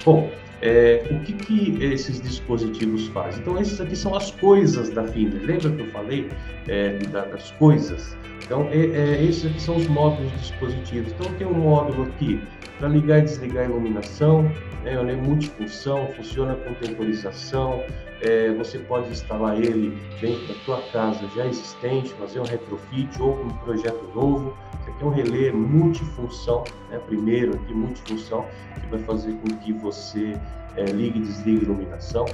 [0.05, 0.31] Bom,
[0.63, 3.41] é, o que, que esses dispositivos fazem?
[3.41, 5.41] Então, esses aqui são as coisas da Finder.
[5.43, 6.29] Lembra que eu falei
[6.69, 8.17] é, das coisas?
[8.45, 11.13] Então, é, é, esses aqui são os módulos dispositivos.
[11.13, 12.41] Então, tem um módulo aqui
[12.79, 14.43] para ligar e desligar a iluminação,
[14.83, 17.83] né, ele é multifunção, funciona com temporização,
[18.21, 23.41] é, você pode instalar ele dentro da tua casa já existente, fazer um retrofit ou
[23.43, 24.57] um projeto novo.
[24.81, 28.47] Isso aqui é um relé multifunção, né, primeiro aqui multifunção,
[28.81, 30.39] que vai fazer com que você
[30.77, 32.25] é, ligue e desligue a iluminação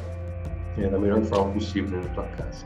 [0.79, 2.64] é, da melhor forma possível na tua casa.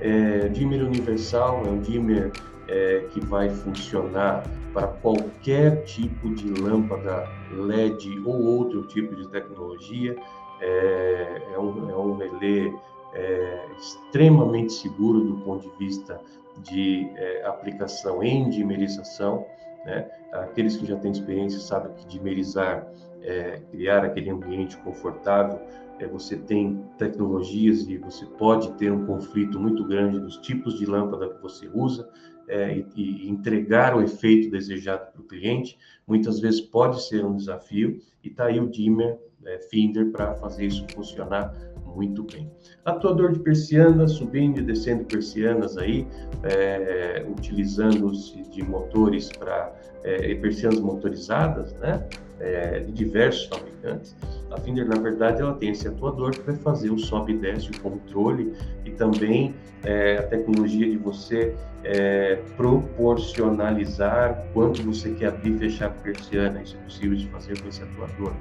[0.00, 2.32] É, dimmer universal é um dimmer
[2.68, 10.16] é, que vai funcionar para qualquer tipo de lâmpada LED ou outro tipo de tecnologia.
[10.60, 12.72] É, é um, é um relé
[13.14, 16.20] é, extremamente seguro do ponto de vista
[16.62, 19.46] de é, aplicação em dimerização.
[19.84, 20.08] Né?
[20.32, 22.86] Aqueles que já têm experiência sabem que dimerizar,
[23.22, 25.58] é, criar aquele ambiente confortável,
[25.98, 30.86] é, você tem tecnologias e você pode ter um conflito muito grande dos tipos de
[30.86, 32.08] lâmpada que você usa
[32.50, 37.36] é, e, e, entregar o efeito desejado para o cliente, muitas vezes pode ser um
[37.36, 41.54] desafio, e está aí o dimmer é, Finder para fazer isso funcionar
[41.86, 42.50] muito bem.
[42.84, 46.06] Atuador de persianas, subindo e descendo persianas aí,
[46.42, 52.04] é, utilizando-se de motores para é, persianas motorizadas, né?
[52.38, 54.16] É, de diversos fabricantes.
[54.50, 57.70] A Finder, na verdade, ela tem esse atuador que vai fazer o sobe e desce,
[57.70, 65.54] o controle e também é, a tecnologia de você é, proporcionalizar quanto você quer abrir
[65.54, 66.62] e fechar a persiana.
[66.62, 68.32] Isso é possível de fazer com esse atuador.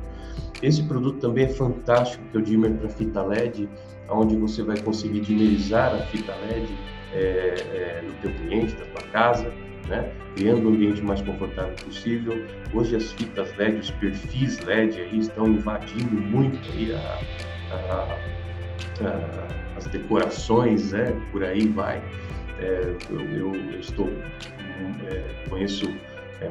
[0.61, 3.69] Esse produto também é fantástico, que é o dimmer para fita LED,
[4.09, 6.67] onde você vai conseguir dimerizar a fita LED
[7.13, 9.51] é, é, no teu cliente, da tua casa,
[9.87, 10.11] né?
[10.35, 12.45] criando o um ambiente mais confortável possível.
[12.73, 17.19] Hoje as fitas LED, os perfis LED aí estão invadindo muito aí a,
[17.75, 18.17] a,
[19.05, 21.15] a, as decorações, né?
[21.31, 22.01] por aí vai.
[22.59, 24.09] É, eu, eu, estou
[25.07, 25.85] é, conheço
[26.41, 26.49] é,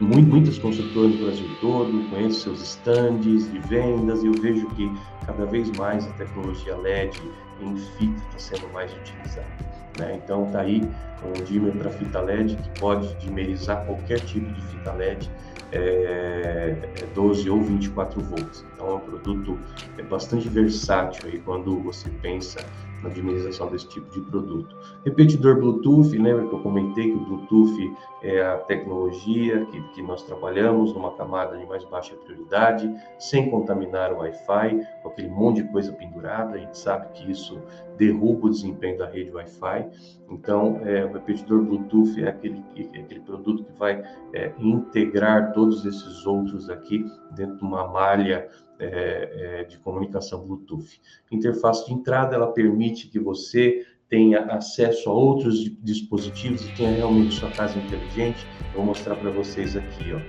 [0.00, 4.90] muitas construtoras no Brasil todo, conheço seus estandes de vendas e eu vejo que
[5.26, 7.20] cada vez mais a tecnologia LED
[7.60, 9.69] em fita está sendo mais utilizada.
[9.98, 10.20] Né?
[10.22, 10.88] Então está aí
[11.24, 15.30] um dimmer para fita LED que pode dimerizar qualquer tipo de fita LED
[15.72, 16.74] é,
[17.14, 18.64] 12 ou 24 volts.
[18.74, 19.58] Então é um produto
[19.98, 22.60] é bastante versátil aí quando você pensa
[23.02, 24.76] na dimerização desse tipo de produto.
[25.04, 30.22] Repetidor Bluetooth, lembra que eu comentei que o Bluetooth é a tecnologia que, que nós
[30.22, 35.68] trabalhamos numa camada de mais baixa prioridade, sem contaminar o Wi-Fi, com aquele monte de
[35.70, 37.60] coisa pendurada, a gente sabe que isso
[37.96, 39.88] derruba o desempenho da rede Wi-Fi.
[40.30, 42.62] Então, é, o repetidor Bluetooth é aquele,
[42.94, 48.48] é aquele produto que vai é, integrar todos esses outros aqui dentro de uma malha
[48.80, 51.00] é, é, de comunicação Bluetooth.
[51.30, 57.34] Interface de entrada, ela permite que você tenha acesso a outros dispositivos e tenha realmente
[57.34, 58.44] sua casa inteligente.
[58.74, 60.20] Vou mostrar para vocês aqui, ó.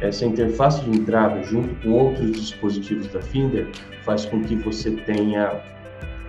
[0.00, 3.68] Essa interface de entrada, junto com outros dispositivos da Finder,
[4.02, 5.60] faz com que você tenha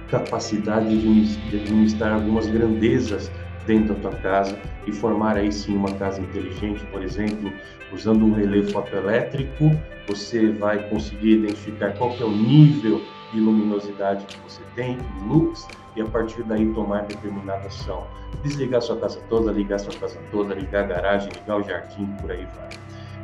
[0.10, 3.32] capacidade de administrar algumas grandezas
[3.66, 7.52] dentro da tua casa e formar aí sim uma casa inteligente, por exemplo,
[7.92, 9.72] usando um relé fotoelétrico,
[10.08, 14.98] você vai conseguir identificar qual é o nível de luminosidade que você tem,
[15.28, 18.08] lux, e a partir daí tomar determinada ação.
[18.44, 22.32] Desligar sua casa toda, ligar sua casa toda, ligar a garagem, ligar o jardim, por
[22.32, 22.70] aí vai.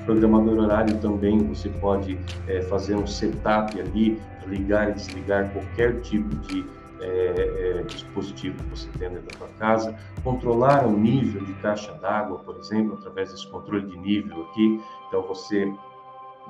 [0.05, 6.35] Programador horário também, você pode é, fazer um setup ali, ligar e desligar qualquer tipo
[6.47, 6.63] de
[7.01, 11.93] é, é, dispositivo que você tem dentro da sua casa, controlar o nível de caixa
[11.93, 14.81] d'água, por exemplo, através desse controle de nível aqui.
[15.07, 15.71] Então você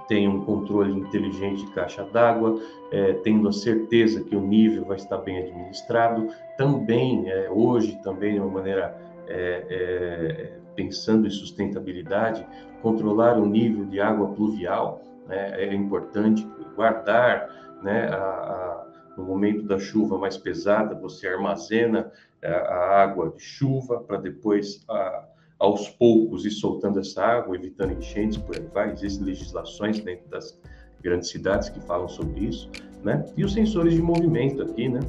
[0.08, 2.60] tem um controle inteligente de caixa d'água,
[2.92, 6.28] é, tendo a certeza que o nível vai estar bem administrado.
[6.58, 8.96] Também, é, hoje, também de uma maneira
[9.28, 12.46] é, é pensando em sustentabilidade,
[12.82, 17.50] controlar o nível de água pluvial né, é importante, guardar
[17.82, 18.85] né, a, a,
[19.18, 22.12] no momento da chuva mais pesada, você armazena
[22.42, 25.26] a, é, a água de chuva para depois a,
[25.60, 28.92] aos poucos ir soltando essa água, evitando enchentes, por aí vai.
[28.92, 30.60] Existem legislações dentro das
[31.02, 32.70] grandes cidades que falam sobre isso,
[33.04, 33.24] né?
[33.38, 35.00] E os sensores de movimento aqui, né?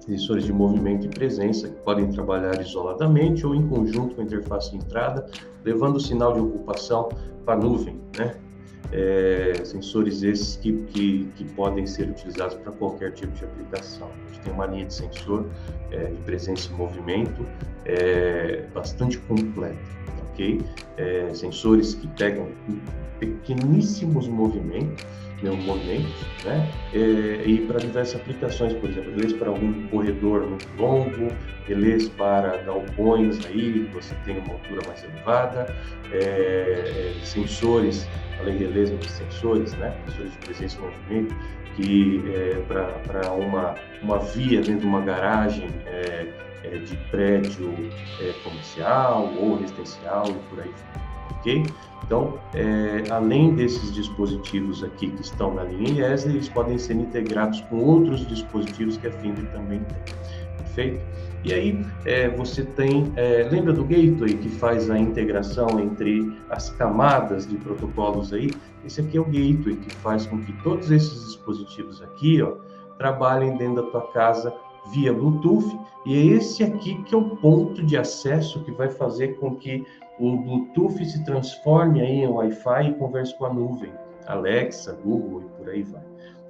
[0.00, 4.72] Sensores de movimento e presença que podem trabalhar isoladamente ou em conjunto com a interface
[4.72, 5.26] de entrada,
[5.64, 7.08] levando o sinal de ocupação
[7.44, 8.36] para a nuvem, né?
[8.90, 14.10] É, sensores esses que, que, que, podem ser utilizados para qualquer tipo de aplicação.
[14.10, 15.46] A gente tem uma linha de sensor
[15.90, 17.46] é, de presença e movimento
[17.84, 19.78] é, bastante completa,
[20.30, 20.60] ok?
[20.96, 22.48] É, sensores que pegam
[23.18, 25.04] pequeníssimos movimentos,
[25.42, 25.50] né,
[26.44, 26.72] né?
[26.92, 31.32] É, e para diversas aplicações, por exemplo, relés para algum corredor muito longo,
[31.66, 35.74] relés para galpões aí, você tem uma altura mais elevada,
[36.12, 38.06] é, sensores
[38.42, 39.96] além de relés, sensores, né?
[40.06, 41.34] Sensores de presença e movimento,
[41.76, 42.62] que é,
[43.06, 46.26] para uma, uma via dentro de uma garagem é,
[46.64, 47.72] é, de prédio
[48.20, 50.70] é, comercial ou residencial e por aí
[51.42, 51.66] ok?
[52.04, 57.60] Então, é, além desses dispositivos aqui que estão na linha IES, eles podem ser integrados
[57.62, 60.14] com outros dispositivos que a Finder também tem,
[60.58, 61.00] perfeito?
[61.44, 66.70] E aí é, você tem, é, lembra do gateway que faz a integração entre as
[66.70, 68.52] camadas de protocolos aí?
[68.84, 72.54] Esse aqui é o gateway que faz com que todos esses dispositivos aqui, ó,
[72.96, 74.54] trabalhem dentro da tua casa
[74.92, 75.78] via Bluetooth.
[76.06, 79.84] E é esse aqui que é o ponto de acesso que vai fazer com que
[80.20, 83.92] o Bluetooth se transforme aí em Wi-Fi e converse com a nuvem,
[84.26, 86.02] Alexa, Google e por aí vai.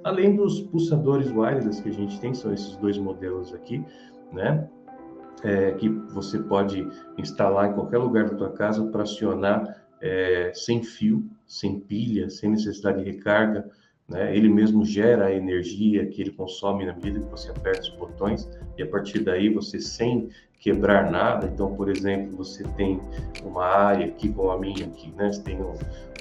[0.03, 3.83] Além dos pulsadores wireless que a gente tem, são esses dois modelos aqui,
[4.31, 4.67] né?
[5.41, 10.83] É, que você pode instalar em qualquer lugar da tua casa para acionar é, sem
[10.83, 13.69] fio, sem pilha, sem necessidade de recarga.
[14.07, 14.35] Né?
[14.35, 18.49] Ele mesmo gera a energia que ele consome na medida que você aperta os botões
[18.77, 20.29] e a partir daí você sem
[20.59, 21.49] quebrar nada.
[21.53, 23.01] Então, por exemplo, você tem
[23.43, 25.31] uma área aqui como a minha aqui, né?
[25.31, 25.73] Você tem um,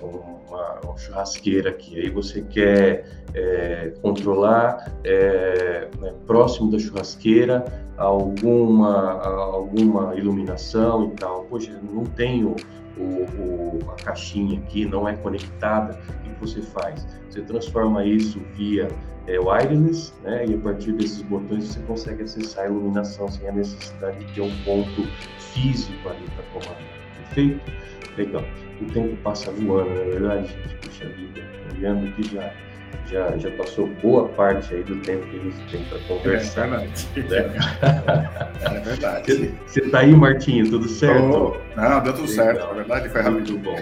[0.02, 7.64] uma, uma, churrasqueira aqui, aí você quer é, controlar é, né, próximo da churrasqueira
[7.96, 11.44] alguma, alguma iluminação e tal.
[11.44, 12.56] Poxa, não tenho
[13.02, 15.98] o, o, a caixinha aqui, não é conectada.
[16.08, 17.06] O que você faz?
[17.28, 18.88] Você transforma isso via
[19.26, 20.46] é, wireless, né?
[20.46, 24.40] E a partir desses botões você consegue acessar a iluminação sem a necessidade de ter
[24.40, 25.02] um ponto
[25.38, 27.02] físico ali para comandar.
[27.16, 27.72] Perfeito?
[28.16, 28.44] Legal.
[28.80, 30.56] O tempo passa voando, na é verdade.
[30.80, 31.42] Puxa vida,
[31.74, 32.52] olhando aqui já
[33.06, 36.66] já, já passou boa parte aí do tempo que a gente tem para conversar.
[36.66, 37.62] É verdade.
[38.62, 38.76] Né?
[38.76, 39.54] É verdade.
[39.66, 41.56] Você está aí, Martinho, tudo certo?
[41.76, 42.46] Oh, não, deu tudo legal.
[42.46, 42.66] certo.
[42.68, 43.52] Na verdade, foi rápido.
[43.52, 43.76] Muito bom.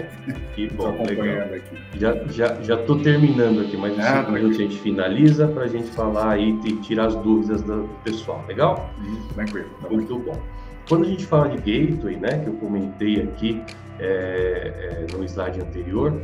[0.55, 1.55] Que bom, legal.
[1.55, 1.77] Aqui.
[1.99, 5.67] Já já já estou terminando aqui, mas ah, cinco minutos a gente finaliza para a
[5.67, 8.43] gente falar aí e tirar as dúvidas do pessoal.
[8.47, 8.89] Legal?
[9.35, 9.69] Tranquilo.
[9.81, 10.39] Tá muito bom.
[10.87, 13.63] Quando a gente fala de gateway, né, que eu comentei aqui
[13.99, 16.21] é, é, no slide anterior,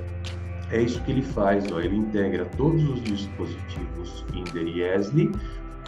[0.71, 5.31] é isso que ele faz, ó, ele integra todos os dispositivos Finder e ESLI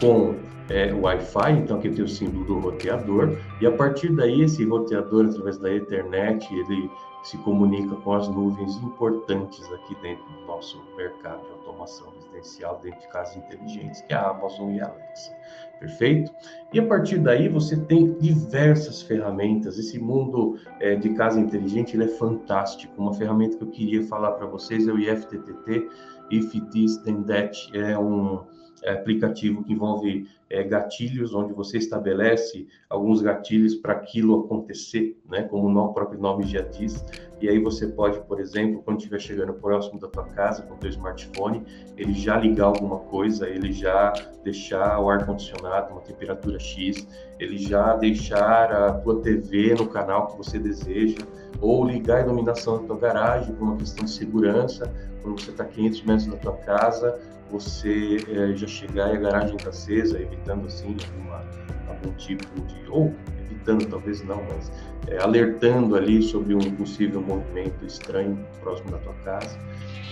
[0.00, 0.34] com
[0.70, 5.26] é, Wi-Fi, então aqui tem o símbolo do roteador, e a partir daí esse roteador,
[5.26, 6.90] através da Ethernet, ele
[7.22, 13.00] se comunica com as nuvens importantes aqui dentro do nosso mercado de automação residencial dentro
[13.00, 15.36] de casas inteligentes, que é a Amazon e a Alexa.
[15.80, 16.30] Perfeito?
[16.74, 19.78] E a partir daí você tem diversas ferramentas.
[19.78, 22.92] Esse mundo é, de casa inteligente ele é fantástico.
[23.00, 25.88] Uma ferramenta que eu queria falar para vocês é o IFTTT,
[26.30, 27.70] If This Then That.
[27.72, 28.44] É um
[28.82, 35.44] é, aplicativo que envolve é, gatilhos, onde você estabelece alguns gatilhos para aquilo acontecer, né?
[35.44, 37.04] Como o próprio nome já diz.
[37.40, 40.76] E aí você pode, por exemplo, quando estiver chegando próximo da tua casa com o
[40.76, 41.62] teu smartphone,
[41.96, 47.06] ele já ligar alguma coisa, ele já deixar o ar condicionado uma temperatura X,
[47.38, 51.18] ele já deixar a tua TV no canal que você deseja,
[51.60, 54.92] ou ligar a iluminação da tua garagem por uma questão de segurança,
[55.22, 57.18] quando você está 500 metros da tua casa,
[57.50, 61.44] você é, já chegar e a garagem está acesa, evitando assim alguma,
[61.88, 64.72] algum tipo de ou evitando talvez não, mas
[65.08, 69.58] é, alertando ali sobre um possível movimento estranho próximo da tua casa.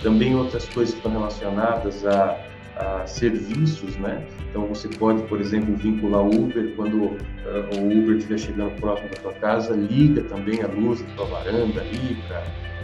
[0.01, 2.37] Também outras coisas que estão relacionadas a,
[2.77, 4.25] a serviços, né?
[4.49, 9.33] Então você pode, por exemplo, vincular Uber quando o Uber estiver chegando próximo da tua
[9.33, 12.17] casa, liga também a luz da tua varanda ali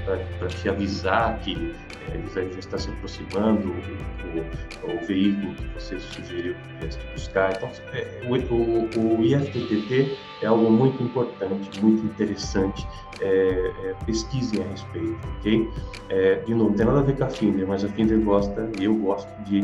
[0.05, 1.73] para te avisar que
[2.11, 7.53] é, já está se aproximando o, o, o, veículo que você sugeriu que te buscar.
[7.55, 12.85] Então, é, o, o, IFTTT é algo muito importante, muito interessante.
[13.21, 15.69] É, é, pesquisem a respeito, ok?
[16.09, 18.69] É, de novo, não tem nada a ver com a Finder, mas a Finder gosta
[18.79, 19.61] eu gosto de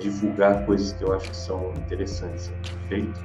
[0.00, 2.52] divulgar coisas que eu acho que são interessantes,
[2.88, 3.20] perfeito?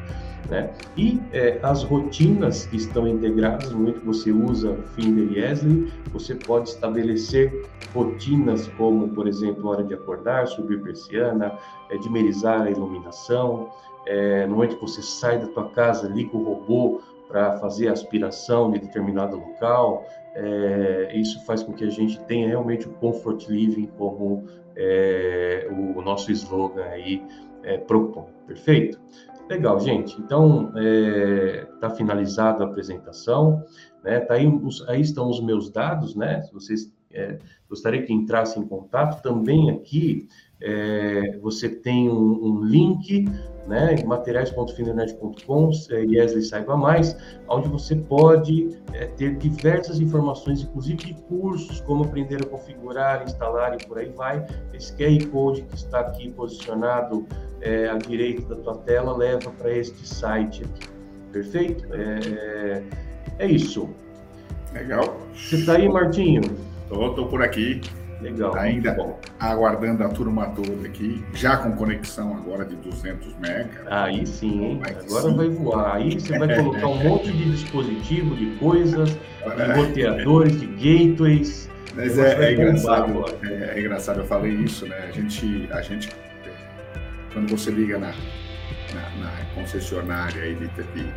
[0.47, 0.71] Né?
[0.97, 6.35] E é, as rotinas que estão integradas, no momento que você usa Finder Esli, você
[6.35, 11.57] pode estabelecer rotinas como, por exemplo, hora de acordar, subir persiana,
[11.89, 13.69] é, dimerizar a iluminação.
[14.05, 17.93] É, no momento que você sai da tua casa, liga o robô para fazer a
[17.93, 20.05] aspiração de determinado local.
[20.33, 26.01] É, isso faz com que a gente tenha realmente o comfort living como é, o
[26.01, 27.21] nosso slogan aí
[27.63, 28.25] é, propõe.
[28.47, 28.99] Perfeito?
[29.49, 30.19] Legal, gente.
[30.21, 33.65] Então, está é, tá finalizada a apresentação.
[34.03, 34.19] Né?
[34.19, 34.47] Tá aí,
[34.87, 36.43] aí estão os meus dados, né?
[36.43, 40.27] Se vocês é, gostaria que entrassem em contato, também aqui
[40.61, 43.25] é, você tem um, um link
[43.67, 47.15] né, materiais.findernet.com, é, Yesley Saiba Mais,
[47.47, 53.75] onde você pode é, ter diversas informações, inclusive de cursos, como aprender a configurar, instalar
[53.75, 54.45] e por aí vai.
[54.73, 57.27] Esse QR Code que está aqui posicionado
[57.61, 60.89] é, à direita da tua tela leva para este site aqui.
[61.31, 61.85] Perfeito?
[61.93, 62.83] É,
[63.39, 63.89] é isso.
[64.73, 65.19] Legal.
[65.33, 66.41] Você está aí, Martinho?
[66.91, 67.81] Estou por aqui.
[68.21, 68.53] Legal.
[68.57, 68.97] Ainda
[69.39, 73.69] aguardando a turma toda aqui, já com conexão agora de 200 MB.
[73.89, 74.81] Aí sim, hein?
[74.83, 75.35] Agora sim.
[75.35, 75.95] vai voar.
[75.95, 81.69] Aí você vai colocar um monte de dispositivo, de coisas, de roteadores, de gateways.
[81.95, 84.97] Mas é, é engraçado, é, é, engraçado, eu falei isso, né?
[85.07, 86.09] A gente, a gente
[87.33, 88.13] quando você liga na,
[88.93, 91.13] na, na concessionária aí de, de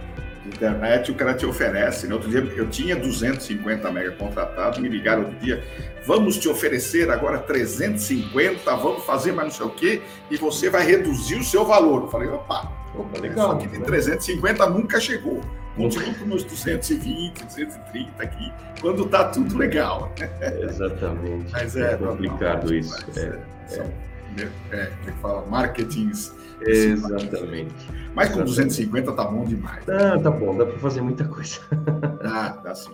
[0.46, 2.06] internet, o cara te oferece.
[2.06, 2.14] Né?
[2.14, 5.62] Outro dia eu tinha 250 mega contratado, me ligaram outro dia,
[6.04, 10.84] vamos te oferecer agora 350, vamos fazer mais não sei o quê, e você vai
[10.84, 12.02] reduzir o seu valor.
[12.02, 13.52] Eu falei, opa, opa legal.
[13.52, 15.40] Só que de 350 nunca chegou.
[15.76, 18.52] Continuo com meus 220, 230 aqui,
[18.82, 20.12] quando tá tudo legal.
[20.60, 21.46] Exatamente.
[21.50, 22.94] Mas é, é complicado não, isso.
[23.06, 23.40] Mas, é,
[23.72, 24.76] é, é.
[24.76, 26.34] é, que fala, marketings
[26.66, 27.74] Exatamente.
[28.14, 29.88] Mas com 250 tá bom demais.
[29.88, 31.58] Ah, tá bom, dá para fazer muita coisa.
[32.24, 32.92] Ah, dá sim.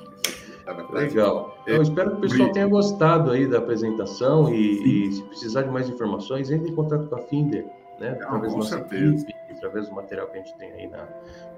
[0.90, 1.58] Legal.
[1.66, 5.70] Eu espero que o pessoal tenha gostado aí da apresentação e, e, se precisar de
[5.70, 7.66] mais informações, entre em contato com a Finder,
[8.00, 8.16] né?
[8.18, 9.22] Não, através com certeza.
[9.22, 11.06] Equipe, através do material que a gente tem aí na,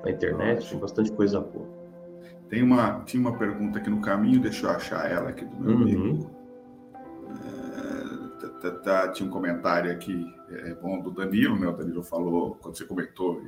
[0.04, 1.66] na internet, tem bastante coisa boa.
[2.48, 5.76] Tem uma, tinha uma pergunta aqui no caminho, deixa eu achar ela aqui do meu
[5.76, 5.82] uhum.
[5.82, 6.30] amigo.
[7.30, 7.59] É,
[8.60, 11.68] tá, tá, tinha um comentário aqui é bom do Danilo, né?
[11.68, 13.40] O Danilo falou, quando você comentou,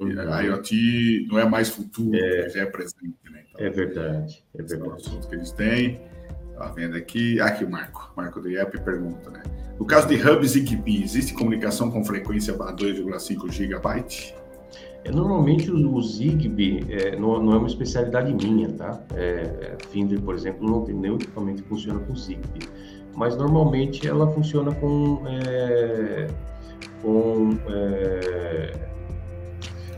[0.00, 0.32] uhum.
[0.32, 3.42] a IoT não é mais futuro, é, já é presente, né?
[3.50, 4.82] Então, é verdade, é verdade.
[4.82, 6.00] É um assunto que eles têm.
[6.56, 7.40] Tá vendo aqui?
[7.40, 8.12] Ah, aqui o Marco.
[8.16, 9.42] Marco do IEP pergunta, né?
[9.78, 14.34] No caso de hubs Zigbee, existe comunicação com frequência para 2,5 GB?
[15.04, 18.98] É, normalmente o, o Zigbee é, não, não, é uma especialidade minha, tá?
[19.14, 22.66] É, é Finder, por exemplo, não tem nenhum equipamento que funciona com Zigbee
[23.16, 26.26] mas normalmente ela funciona com, é,
[27.02, 28.72] com é,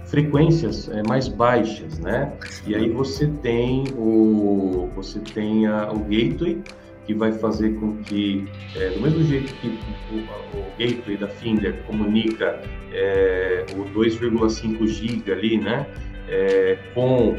[0.07, 2.33] frequências é, mais baixas, né?
[2.66, 6.62] E aí você tem o você tem a, o gateway
[7.07, 8.47] que vai fazer com que,
[8.77, 9.79] é, do mesmo jeito que
[10.12, 12.61] o, o gateway da Finder comunica
[12.93, 15.87] é, o 2,5 GB ali, né?
[16.31, 17.39] É, com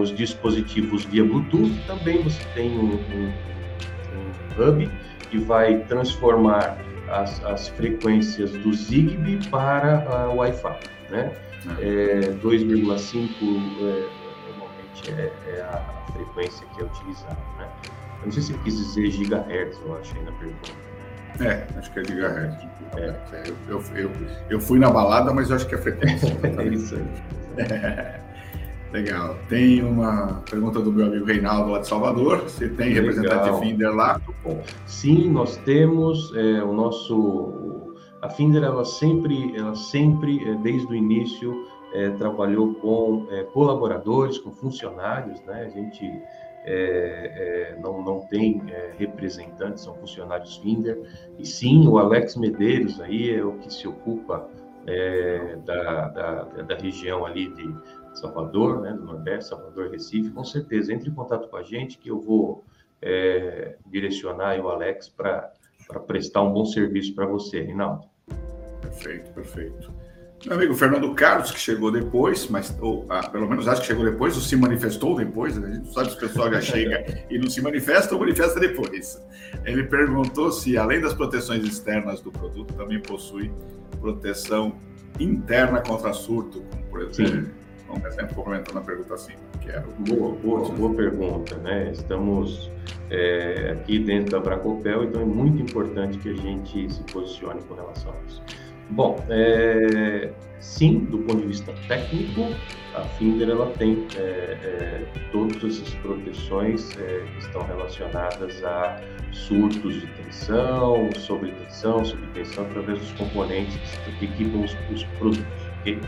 [0.00, 3.32] os dispositivos via Bluetooth, também você tem um, um
[4.58, 4.90] hub
[5.30, 6.78] que vai transformar
[7.10, 10.78] as, as frequências do Zigbee para o Wi-Fi,
[11.10, 11.32] né?
[11.80, 13.28] É, 2,5
[13.80, 14.08] é,
[14.48, 17.68] normalmente é, é, a frequência que é utilizada, né?
[18.20, 20.70] Eu não sei se ele quis dizer gigahertz, eu acho aí na pergunta.
[21.40, 22.66] É, acho que é gigahertz.
[22.96, 23.14] É.
[23.46, 24.10] Eu, eu, eu,
[24.50, 26.28] eu, fui na balada, mas eu acho que é frequência.
[26.42, 28.18] é isso aí.
[28.92, 29.36] Legal.
[29.48, 32.42] Tem uma pergunta do meu amigo Reinaldo lá de Salvador.
[32.44, 33.04] Você tem Legal.
[33.04, 34.20] representante Finder lá?
[34.86, 40.94] Sim, nós temos é, o nosso a Finder ela sempre ela sempre é, desde o
[40.94, 45.64] início é, trabalhou com é, colaboradores, com funcionários, né?
[45.66, 46.04] A gente
[46.64, 48.62] é, é, não, não tem
[48.98, 50.98] representantes, são funcionários Finder.
[51.38, 54.48] E sim, o Alex Medeiros aí é o que se ocupa
[55.66, 57.74] da, da, da região ali de
[58.20, 62.10] Salvador, né, do Nordeste, Salvador, Recife, com certeza, entre em contato com a gente que
[62.10, 62.64] eu vou
[63.00, 65.52] é, direcionar o Alex para
[66.06, 68.06] prestar um bom serviço para você, Rinaldo.
[68.80, 69.92] Perfeito, perfeito.
[70.46, 74.04] Meu amigo Fernando Carlos, que chegou depois, mas ou, ah, pelo menos acho que chegou
[74.04, 75.68] depois, ou se manifestou depois, né?
[75.68, 79.20] a gente sabe se o pessoal já chega e não se manifesta ou manifesta depois.
[79.64, 83.50] Ele perguntou se, além das proteções externas do produto, também possui
[84.00, 84.76] proteção
[85.18, 87.48] interna contra surto, como por exemplo,
[87.88, 88.02] Sim.
[88.02, 91.90] um exemplo complementando a pergunta assim, que era boa, boa, boa pergunta, né?
[91.92, 92.70] Estamos
[93.10, 97.74] é, aqui dentro da Bracopel, então é muito importante que a gente se posicione com
[97.74, 98.42] relação a isso.
[98.90, 102.54] Bom, é, sim, do ponto de vista técnico,
[102.94, 108.98] a Finder ela tem é, é, todas essas proteções é, que estão relacionadas a
[109.30, 113.78] surtos de tensão, sobretensão, subtensão, através dos componentes
[114.18, 115.44] que equipam os, os produtos.
[115.80, 116.00] Okay?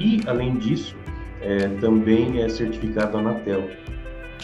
[0.00, 0.96] E, além disso,
[1.44, 3.70] é, também é certificado Anatel.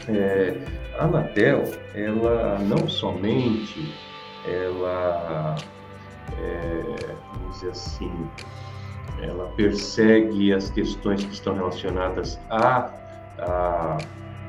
[0.08, 0.56] É,
[0.98, 3.92] a Anatel, ela não somente
[4.46, 5.56] ela
[6.38, 6.82] é,
[7.32, 8.12] vamos dizer assim,
[9.22, 12.90] ela persegue as questões que estão relacionadas à,
[13.38, 13.98] à,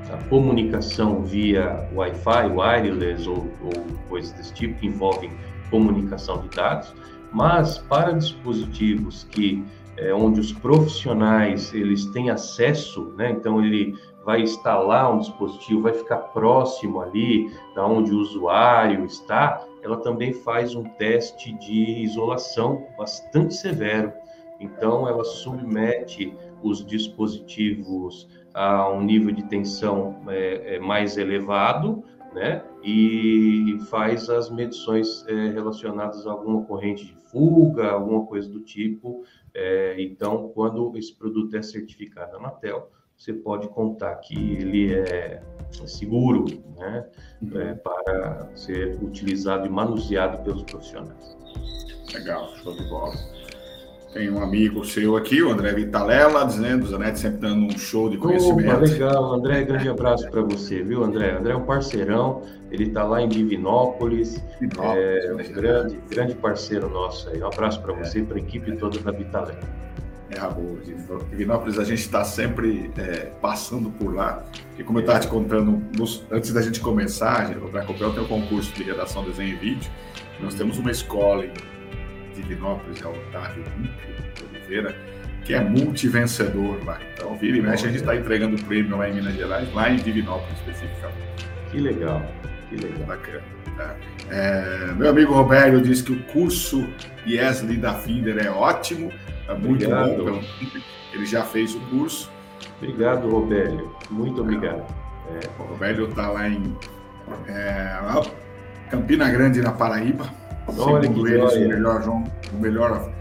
[0.10, 3.72] à comunicação via Wi-Fi, wireless ou, ou
[4.10, 5.32] coisas desse tipo que envolvem
[5.70, 6.94] comunicação de dados,
[7.32, 9.64] mas para dispositivos que
[10.02, 13.32] é, onde os profissionais eles têm acesso, né?
[13.32, 13.96] Então ele
[14.26, 20.34] vai instalar um dispositivo, vai ficar próximo ali da onde o usuário está, ela também
[20.34, 24.12] faz um teste de isolação bastante severo.
[24.60, 32.04] Então, ela submete os dispositivos a um nível de tensão é, é, mais elevado,
[32.34, 32.64] né?
[32.84, 39.24] E faz as medições é, relacionadas a alguma corrente de fuga, alguma coisa do tipo.
[39.54, 45.42] É, então, quando esse produto é certificado na Anatel, você pode contar que ele é
[45.86, 47.08] seguro né,
[47.42, 47.62] uhum.
[47.62, 51.38] é, para ser utilizado e manuseado pelos profissionais.
[52.14, 53.14] Legal, show de bola.
[54.14, 58.10] Tem um amigo seu aqui, o André Vitalela, dizendo, o Zanetti sempre dando um show
[58.10, 58.70] de conhecimento.
[58.70, 61.38] Opa, legal, André, grande abraço para você, viu, André?
[61.38, 66.90] André é um parceirão, ele está lá em Divinópolis, Divinópolis é um grande, grande parceiro
[66.90, 67.42] nosso aí.
[67.42, 69.60] Um abraço para você e para a equipe toda da Vitalela.
[70.30, 70.78] É, Rabu,
[71.30, 74.44] Divinópolis a gente está sempre é, passando por lá.
[74.78, 78.28] E como eu estava te contando nos, antes da gente começar, o Bracopel tem um
[78.28, 79.90] concurso de redação, desenho e vídeo.
[80.42, 81.52] Nós temos uma escola em
[82.36, 83.64] Divinópolis, é o Otávio
[84.50, 84.96] Oliveira,
[85.44, 87.00] que é multivencedor lá.
[87.14, 89.90] Então, vira e mexe, a gente está entregando o prêmio lá em Minas Gerais, lá
[89.90, 91.48] em Divinópolis especificamente.
[91.72, 92.22] Que legal,
[92.70, 93.08] que legal.
[93.08, 93.42] Bacana.
[93.78, 93.96] Tá?
[94.30, 96.88] É, meu amigo Roberto disse que o curso
[97.26, 99.12] Yesley da Finder é ótimo
[99.52, 100.24] Tá muito obrigado.
[100.24, 100.44] bom.
[101.14, 102.32] Ele já fez o curso.
[102.78, 103.94] Obrigado, Robélio.
[104.10, 104.84] Muito obrigado.
[105.30, 106.76] É, o Robélio está lá em
[107.48, 108.00] é,
[108.90, 110.26] Campina Grande, na Paraíba.
[110.68, 113.12] Olha Segundo eles, o melhor, João, o melhor,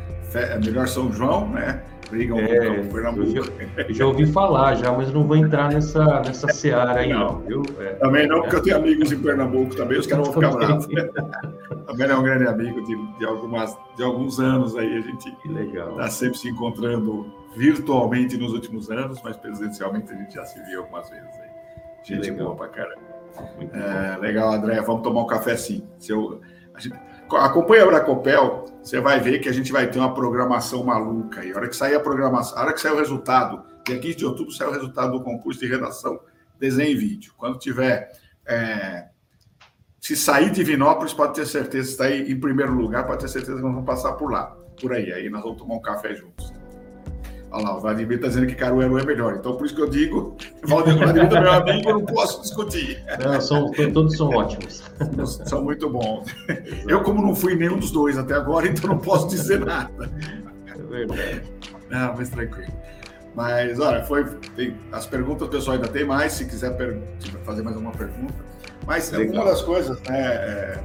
[0.63, 1.83] melhor São João, né?
[2.11, 3.29] brigam é, com Pernambuco.
[3.29, 7.39] Eu já, já, ouvi falar já, mas não vou entrar nessa, nessa seara aí, não,
[7.41, 7.63] viu?
[7.79, 10.87] É, também não, porque eu tenho amigos em Pernambuco também, os caras vão ficar bravos.
[11.87, 16.11] também é um grande amigo de, de, algumas, de alguns anos aí, a gente está
[16.11, 21.09] sempre se encontrando virtualmente nos últimos anos, mas presencialmente a gente já se viu algumas
[21.09, 21.51] vezes aí.
[22.03, 23.11] Gente boa pra caramba.
[23.73, 25.87] É, legal, André, vamos tomar um café sim.
[25.99, 26.41] Se eu,
[26.75, 26.99] a gente,
[27.37, 31.45] acompanha a Bracopel, você vai ver que a gente vai ter uma programação maluca.
[31.45, 34.17] E a hora que sair a programação, a hora que sair o resultado, dia 15
[34.17, 36.21] de outubro sai o resultado do concurso de redação,
[36.59, 37.33] desenho e vídeo.
[37.37, 38.11] Quando tiver.
[38.47, 39.09] É,
[40.01, 43.59] se sair de Vinópolis, pode ter certeza, se sair em primeiro lugar, pode ter certeza
[43.59, 45.13] que nós vamos passar por lá, por aí.
[45.13, 46.60] Aí nós vamos tomar um café juntos.
[47.53, 49.37] Olha lá, o Vladimir está dizendo que Caruaru é melhor.
[49.37, 53.05] Então, por isso que eu digo, Vladimir é meu amigo, eu não posso discutir.
[53.23, 54.83] Não, são, todos são ótimos.
[55.47, 56.27] São muito bons.
[56.87, 60.11] Eu, como não fui nenhum dos dois até agora, então não posso dizer nada.
[60.67, 61.43] É verdade.
[61.91, 62.73] Não, mas tranquilo.
[63.35, 64.25] Mas, olha, foi,
[64.57, 67.01] tem, as perguntas o pessoal ainda tem mais, se quiser per,
[67.45, 68.35] fazer mais uma pergunta.
[68.87, 69.43] Mas Legal.
[69.43, 70.81] uma das coisas, né, é,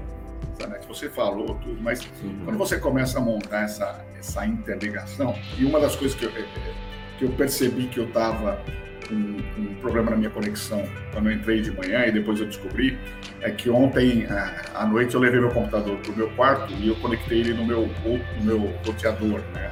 [0.79, 2.41] que você falou tudo, mas uhum.
[2.45, 6.39] quando você começa a montar essa, essa interligação, e uma das coisas que eu, é,
[6.39, 6.73] é,
[7.19, 8.59] que eu percebi que eu estava
[9.07, 12.97] com um, problema na minha conexão quando eu entrei de manhã e depois eu descobri,
[13.41, 14.27] é que ontem
[14.73, 17.65] à noite eu levei meu computador para o meu quarto e eu conectei ele no
[17.65, 19.71] meu, no meu roteador, né?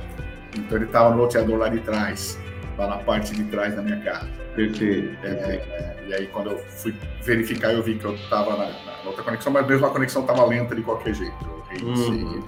[0.55, 2.39] Então ele estava no roteador lá de trás,
[2.77, 4.29] lá na parte de trás da minha casa.
[4.55, 5.17] Perfeito.
[5.23, 6.93] É, é, e aí quando eu fui
[7.23, 10.45] verificar eu vi que eu estava na, na, outra conexão, mas mesmo a conexão estava
[10.45, 11.53] lenta de qualquer jeito.
[11.81, 12.43] Uhum.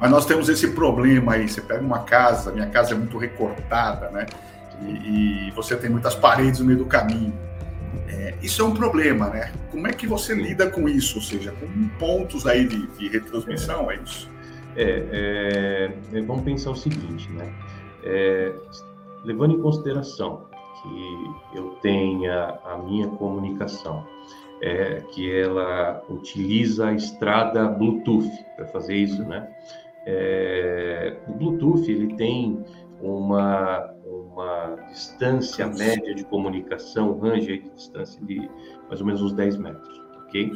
[0.00, 1.48] Mas nós temos esse problema aí.
[1.48, 4.26] Você pega uma casa, minha casa é muito recortada, né?
[4.82, 7.32] E, e você tem muitas paredes no meio do caminho.
[8.08, 9.52] É, isso é um problema, né?
[9.70, 11.16] Como é que você lida com isso?
[11.16, 14.28] Ou seja, com pontos aí de, de retransmissão, é isso?
[14.76, 17.52] É, é, vamos pensar o seguinte, né?
[18.04, 18.54] é,
[19.24, 20.46] levando em consideração
[20.82, 24.06] que eu tenha a minha comunicação,
[24.60, 29.48] é, que ela utiliza a estrada Bluetooth para fazer isso, né?
[30.06, 32.62] É, o Bluetooth ele tem
[33.00, 38.48] uma, uma distância média de comunicação, um range de distância de
[38.88, 40.52] mais ou menos uns 10 metros, ok?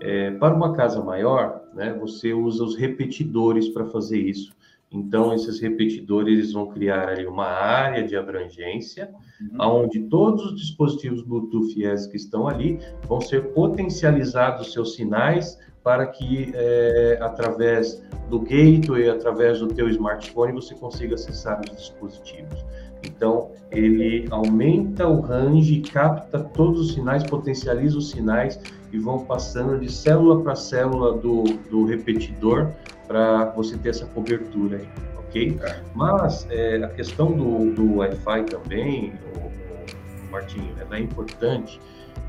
[0.00, 4.52] É, para uma casa maior, né, você usa os repetidores para fazer isso.
[4.92, 9.08] Então, esses repetidores vão criar ali uma área de abrangência,
[9.40, 9.82] uhum.
[9.82, 11.74] onde todos os dispositivos Bluetooth
[12.10, 19.60] que estão ali vão ser potencializados seus sinais para que, é, através do gateway, através
[19.60, 22.64] do teu smartphone, você consiga acessar os dispositivos.
[23.02, 28.60] Então, ele aumenta o range, capta todos os sinais, potencializa os sinais
[28.92, 32.70] e vão passando de célula para célula do, do repetidor
[33.06, 35.58] para você ter essa cobertura aí, ok?
[35.94, 41.80] Mas é, a questão do, do Wi-Fi também, o, o Martinho, ela é importante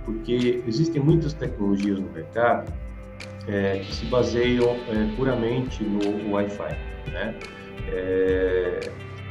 [0.06, 2.72] porque existem muitas tecnologias no mercado
[3.48, 6.78] é, que se baseiam é, puramente no Wi-Fi,
[7.12, 7.36] né?
[7.88, 8.80] É,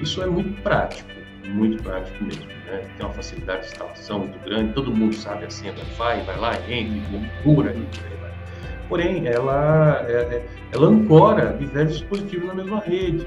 [0.01, 1.09] isso é muito prático,
[1.47, 2.89] muito prático mesmo, né?
[2.97, 6.39] Tem uma facilidade de instalação muito grande, todo mundo sabe a senha do Wi-Fi, vai
[6.39, 8.01] lá, entra, e
[8.91, 13.27] porém ela, é, é, ela ancora diversos dispositivos na mesma rede.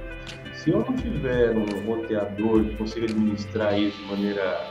[0.53, 4.67] Se eu não tiver um roteador que consiga administrar isso de maneira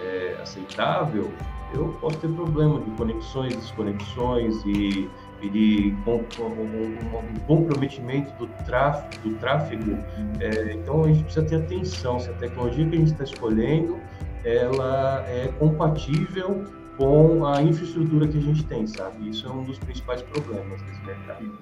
[0.00, 1.32] é, aceitável,
[1.74, 5.08] eu posso ter problema de conexões, desconexões e,
[5.44, 9.28] e de com, com, um, um, comprometimento do tráfego.
[9.28, 9.98] Do tráfego.
[10.40, 13.98] É, então a gente precisa ter atenção se a tecnologia que a gente está escolhendo
[14.44, 16.64] ela é compatível
[16.96, 19.28] com a infraestrutura que a gente tem, sabe?
[19.28, 21.58] Isso é um dos principais problemas desse mercado.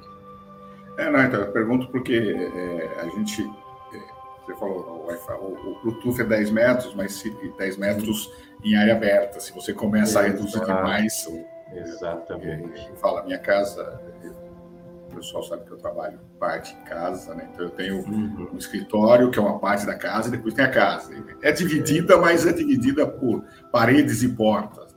[0.98, 3.98] É, não, então, eu pergunto porque é, a gente, é,
[4.44, 8.30] você falou, o, o, o, Bluetooth é 10 metros, mas se, 10 metros
[8.62, 11.26] em área aberta, se você começa a reduzir demais...
[11.74, 12.80] Exatamente.
[12.80, 14.00] É, fala, minha casa,
[15.10, 17.48] o pessoal sabe que eu trabalho parte em casa, né?
[17.52, 18.48] Então eu tenho uhum.
[18.52, 21.12] um escritório que é uma parte da casa e depois tem a casa.
[21.42, 24.92] É dividida, mas é dividida por paredes e portas.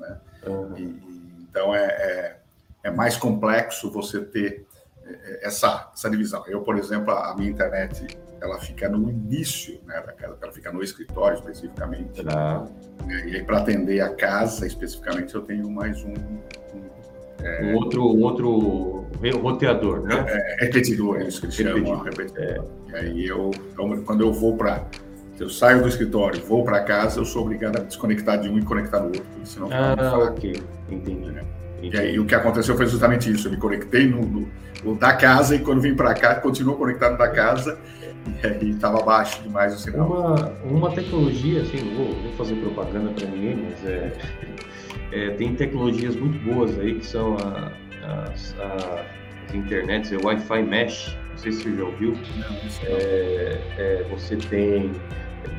[0.47, 0.78] Uhum.
[0.78, 2.38] E, então é, é,
[2.84, 4.65] é, mais complexo você ter
[5.03, 6.43] é, essa, essa divisão.
[6.47, 10.71] Eu, por exemplo, a minha internet ela fica no início né, da casa, ela fica
[10.71, 12.23] no escritório especificamente.
[12.27, 12.65] Ah.
[13.07, 16.13] E aí, para atender a casa especificamente, eu tenho mais um.
[16.13, 16.39] um,
[17.43, 19.05] é, um outro, um outro
[19.41, 20.25] roteador, né?
[20.27, 22.01] É, repetidor, é isso que eles chamam.
[22.03, 22.43] Repetidor.
[22.43, 22.61] É.
[22.89, 24.85] E aí, eu, então, quando eu vou para
[25.35, 28.57] se eu saio do escritório, vou para casa, eu sou obrigado a desconectar de um
[28.57, 31.25] e conectar do outro, senão ah, ok, entendi.
[31.25, 31.43] Né?
[31.81, 33.47] E aí o que aconteceu foi justamente isso.
[33.47, 34.47] Eu me conectei no, no,
[34.81, 37.77] no da casa e quando vim para cá, continuou conectado da casa
[38.43, 40.07] e aí estava baixo demais o sinal.
[40.07, 44.11] Uma, uma tecnologia, assim, não vou, vou fazer propaganda para ninguém, mas é,
[45.11, 47.71] é, tem tecnologias muito boas aí que são a,
[48.32, 49.05] as, a,
[49.47, 51.17] as internets, o Wi-Fi Mesh.
[51.32, 52.11] Não sei se você já ouviu.
[52.11, 52.55] Não,
[52.86, 54.91] é, é, você tem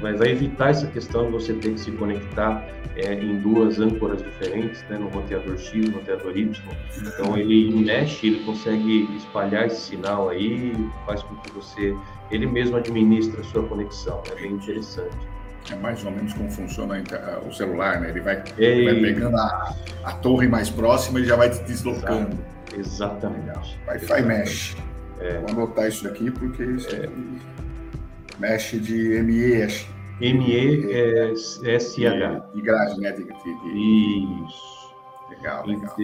[0.00, 2.66] vai, vai evitar essa questão de você ter que se conectar
[2.96, 6.62] é, em duas âncoras diferentes, né, no roteador X, no roteador Y.
[6.98, 10.72] Então ele mexe, ele consegue espalhar esse sinal aí,
[11.04, 11.94] faz com que você,
[12.30, 14.22] ele mesmo administra a sua conexão.
[14.30, 15.16] É bem interessante.
[15.70, 17.02] É mais ou menos como funciona
[17.44, 18.10] o celular, né?
[18.10, 19.74] Ele vai, ele vai pegando a,
[20.04, 22.38] a, torre mais próxima e já vai te deslocando.
[22.72, 23.76] Exatamente.
[23.88, 24.76] Wi-Fi mesh.
[25.18, 25.38] É.
[25.40, 27.08] Vou anotar isso aqui porque isso é.
[28.38, 29.96] Mesh de ME.
[30.20, 31.36] M-E-S-H.
[32.54, 33.12] De grade, né?
[33.12, 33.30] De, de.
[34.46, 34.76] Isso.
[35.28, 35.94] Legal, legal.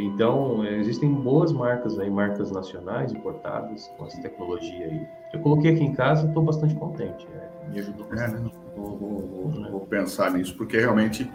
[0.00, 5.06] Então, existem boas marcas aí, marcas nacionais importadas com essa tecnologia aí.
[5.32, 7.26] Eu coloquei aqui em casa e estou bastante contente.
[7.34, 8.36] É, me ajudou bastante.
[8.36, 8.50] É, né?
[8.76, 11.28] vou, vou, vou, vou, pensar nisso, porque realmente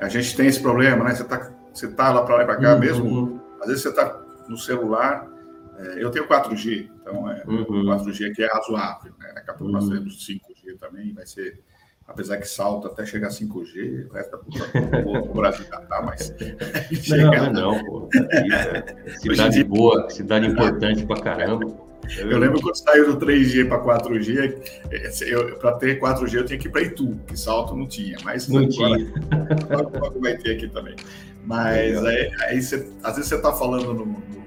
[0.00, 1.14] a gente tem esse problema, né?
[1.14, 2.80] Você está você tá lá para lá e para cá uhum.
[2.80, 5.28] mesmo, às vezes você está no celular,
[5.78, 7.84] é, eu tenho 4G, então é, uhum.
[7.84, 9.32] 4G aqui é razoável, né?
[9.34, 9.72] Daqui a pouco uhum.
[9.72, 11.60] nós teremos 5G também, vai ser,
[12.06, 16.34] apesar que salta até chegar a 5G, o resto do Brasil já tá, mas.
[17.08, 18.08] não, não, pô.
[18.12, 21.88] É cidade boa, cidade importante pra caramba.
[22.16, 26.70] Eu lembro quando saiu do 3G para 4G, para ter 4G eu tinha que ir
[26.70, 29.12] para Itu, que salto não tinha, mas não tinha.
[29.70, 30.96] Agora vai ter aqui também.
[31.44, 34.37] Mas aí, aí você, às vezes você está falando no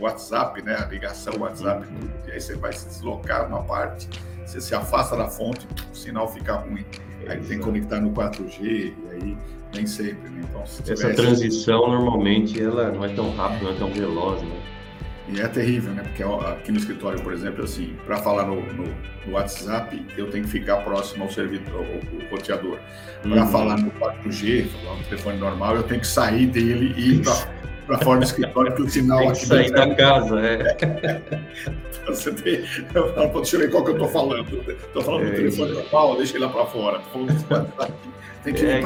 [0.00, 0.76] WhatsApp, né?
[0.76, 2.08] A ligação WhatsApp, uhum.
[2.26, 4.08] e aí você vai se deslocar uma parte,
[4.46, 6.84] você se afasta da fonte, o sinal fica ruim.
[7.28, 9.38] Aí tem que conectar no 4G, e aí
[9.74, 10.42] nem sempre, né?
[10.48, 14.60] Então, Essa transição normalmente ela não é tão rápida, não é tão veloz, né?
[15.28, 16.02] E é terrível, né?
[16.02, 18.84] Porque aqui no escritório, por exemplo, assim, para falar no, no,
[19.26, 22.78] no, WhatsApp, eu tenho que ficar próximo ao servidor, ao, ao roteador.
[23.22, 23.46] Para uhum.
[23.48, 27.48] falar no 4G, falar no telefone normal, eu tenho que sair dele e ir para
[27.98, 29.46] fora do escritório, porque o sinal tem que aqui.
[29.46, 30.76] Sair da casa, é.
[32.06, 32.64] Você tem.
[32.94, 34.64] Eu falo, deixa eu ver qual que eu estou falando.
[34.68, 36.98] Estou falando é, do telefone normal, deixa ele lá para fora.
[36.98, 38.10] Estou falando do.
[38.42, 38.80] Tem que é,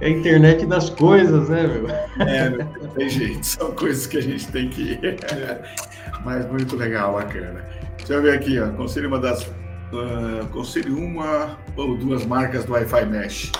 [0.00, 1.88] é a internet das coisas, né, meu?
[2.26, 3.46] É, não tem jeito.
[3.46, 4.98] São coisas que a gente tem que.
[6.22, 7.64] Mas muito legal, bacana.
[7.96, 8.68] Deixa eu ver aqui, ó.
[8.72, 9.44] Conselho uma das.
[9.44, 13.52] Uh, conselho uma ou duas marcas do Wi-Fi Mesh.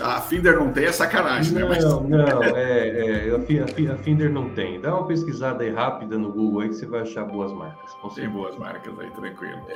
[0.00, 1.76] A Finder não tem, é sacanagem, não, né?
[1.76, 1.84] Mas...
[1.84, 4.80] Não, é, é, a, Finder não tem.
[4.80, 7.92] Dá uma pesquisada aí rápida no Google aí que você vai achar boas marcas.
[8.14, 9.66] Tem boas marcas aí, tranquilo.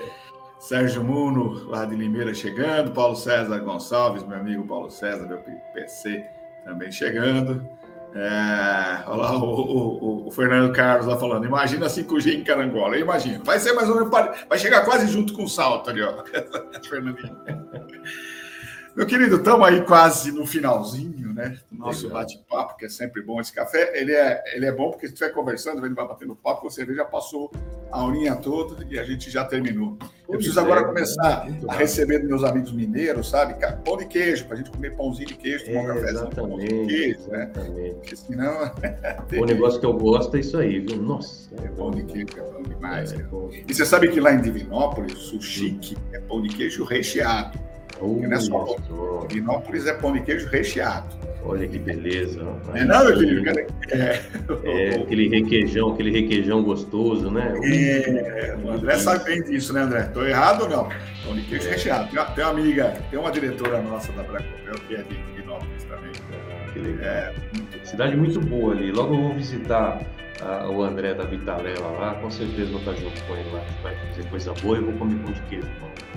[0.59, 2.93] Sérgio Muno, lá de Limeira, chegando.
[2.93, 5.39] Paulo César Gonçalves, meu amigo Paulo César, meu
[5.75, 6.25] PC,
[6.65, 7.69] também chegando.
[8.15, 11.45] É, olha lá o, o, o, Fernando Carlos lá falando.
[11.45, 12.97] Imagina 5G em Carangola.
[12.97, 13.45] Eu imagino.
[13.45, 14.11] Vai ser mais ou menos.
[14.11, 16.25] Vai chegar quase junto com o salto ali, ó.
[16.89, 17.37] Fernandinho.
[18.97, 21.59] Meu querido, estamos aí quase no finalzinho, né?
[21.71, 23.93] Do nosso bate-papo, que é sempre bom esse café.
[23.95, 27.05] Ele é, ele é bom porque se estiver conversando, ele vai batendo papo, você já
[27.05, 27.53] passou
[27.93, 29.99] a horinha toda e a gente já terminou.
[30.27, 30.87] Eu preciso agora né?
[30.87, 33.55] começar a receber dos meus amigos mineiros, sabe?
[33.85, 36.67] Pão de queijo, para a gente comer pãozinho de queijo, tomar um cafezinho pão de
[36.67, 37.51] queijo, né?
[37.97, 38.73] Porque senão.
[39.39, 40.97] o negócio que eu gosto é isso aí, viu?
[40.97, 41.55] Nossa.
[41.63, 43.13] É pão de queijo, é bom demais.
[43.13, 43.19] É,
[43.69, 45.79] e você sabe que lá em Divinópolis, sushi
[46.15, 47.67] é pão de queijo recheado.
[48.01, 49.27] Uh, não é só pão.
[49.29, 51.15] Divinópolis é pão de queijo recheado.
[51.45, 52.41] Olha que beleza.
[52.75, 53.49] É querido.
[53.91, 54.23] É,
[54.65, 57.55] é, aquele requeijão, aquele requeijão gostoso, né?
[57.63, 60.01] É, o André sabe bem disso, né, André?
[60.01, 60.89] Estou errado ou não?
[61.25, 61.71] Pão de queijo é.
[61.71, 62.11] recheado.
[62.11, 65.85] Tem uma, tem uma, amiga, tem uma diretora nossa da Bracopel que é de Divinópolis
[65.85, 66.11] também.
[66.73, 67.05] Que legal.
[67.05, 67.89] É, muito...
[67.89, 68.91] Cidade muito boa ali.
[68.91, 70.01] Logo eu vou visitar
[70.43, 73.63] a, o André da Vitalela lá, com certeza vou estar junto com ele lá.
[73.83, 75.69] Vai fazer coisa boa e vou comer pão de queijo.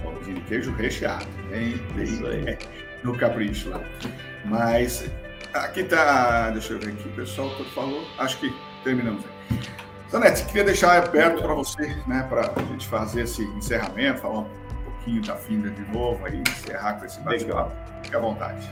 [0.03, 1.27] Pão de queijo recheado.
[1.49, 2.47] Bem, Isso aí.
[2.47, 2.57] É,
[3.03, 3.81] no capricho lá.
[4.45, 5.09] Mas
[5.53, 6.49] aqui tá.
[6.51, 8.03] Deixa eu ver aqui, pessoal, o que falou.
[8.17, 8.53] Acho que
[8.83, 9.59] terminamos aí.
[10.11, 14.49] Zanete, queria deixar aberto para você, né, para a gente fazer esse encerramento, falar um
[14.83, 17.71] pouquinho da Finda de novo aí, encerrar com esse bate-papo.
[18.01, 18.71] Fique à vontade.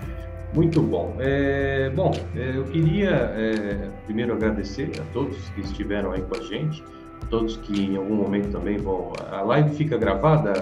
[0.54, 1.16] Muito bom.
[1.20, 6.42] É, bom, é, eu queria é, primeiro agradecer a todos que estiveram aí com a
[6.42, 6.84] gente,
[7.30, 9.12] todos que em algum momento também vão.
[9.32, 10.54] A live fica gravada?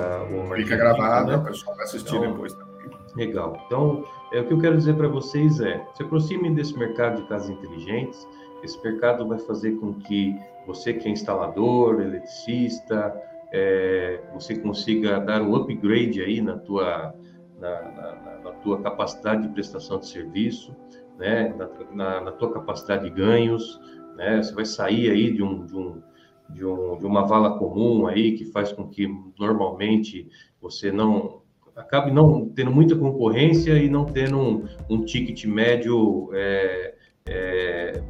[0.55, 1.37] Fica gravada, né?
[1.37, 2.75] o pessoal vai assistir então, depois também.
[3.15, 3.61] Legal.
[3.65, 7.27] Então, é, o que eu quero dizer para vocês é: se aproximem desse mercado de
[7.27, 8.27] casas inteligentes.
[8.63, 13.13] Esse mercado vai fazer com que você que é instalador, eletricista,
[13.51, 17.13] é, você consiga dar um upgrade aí na tua,
[17.59, 20.75] na, na, na tua capacidade de prestação de serviço,
[21.17, 21.53] né?
[21.91, 23.79] na, na, tua capacidade de ganhos.
[24.15, 24.41] Né?
[24.41, 26.01] Você vai sair aí de um, de um
[26.49, 29.07] de, um, de, uma vala comum aí que faz com que
[29.39, 30.29] normalmente
[30.61, 31.41] você não
[31.75, 36.95] acabe não tendo muita concorrência e não tendo um, um ticket médio é,
[37.27, 38.03] é,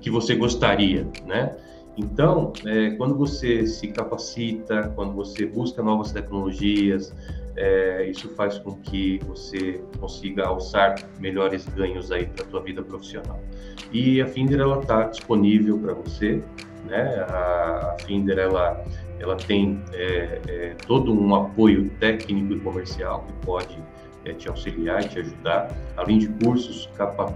[0.00, 1.56] que você gostaria, né?
[1.96, 7.14] Então, é, quando você se capacita, quando você busca novas tecnologias,
[7.56, 12.82] é, isso faz com que você consiga alçar melhores ganhos aí para a tua vida
[12.82, 13.38] profissional.
[13.92, 16.42] E a Finder ela está disponível para você,
[16.86, 17.26] né?
[17.28, 18.82] A, Finder ela
[19.18, 23.78] ela tem é, é, todo um apoio técnico e comercial que pode
[24.24, 26.88] é, te auxiliar e te ajudar, além de cursos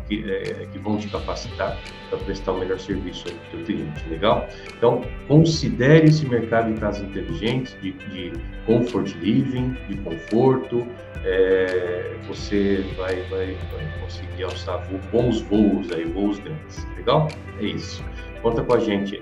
[0.07, 1.79] que, é, que, vão te capacitar
[2.09, 4.47] para prestar o melhor serviço para o teu cliente, legal?
[4.77, 8.33] Então, considere esse mercado de casas inteligentes, de, de
[8.67, 10.87] comfort living, de conforto,
[11.25, 17.29] é, você vai, vai, vai conseguir alçar bons voos aí, voos grandes, legal?
[17.61, 18.05] É isso.
[18.43, 19.21] Conta com a gente.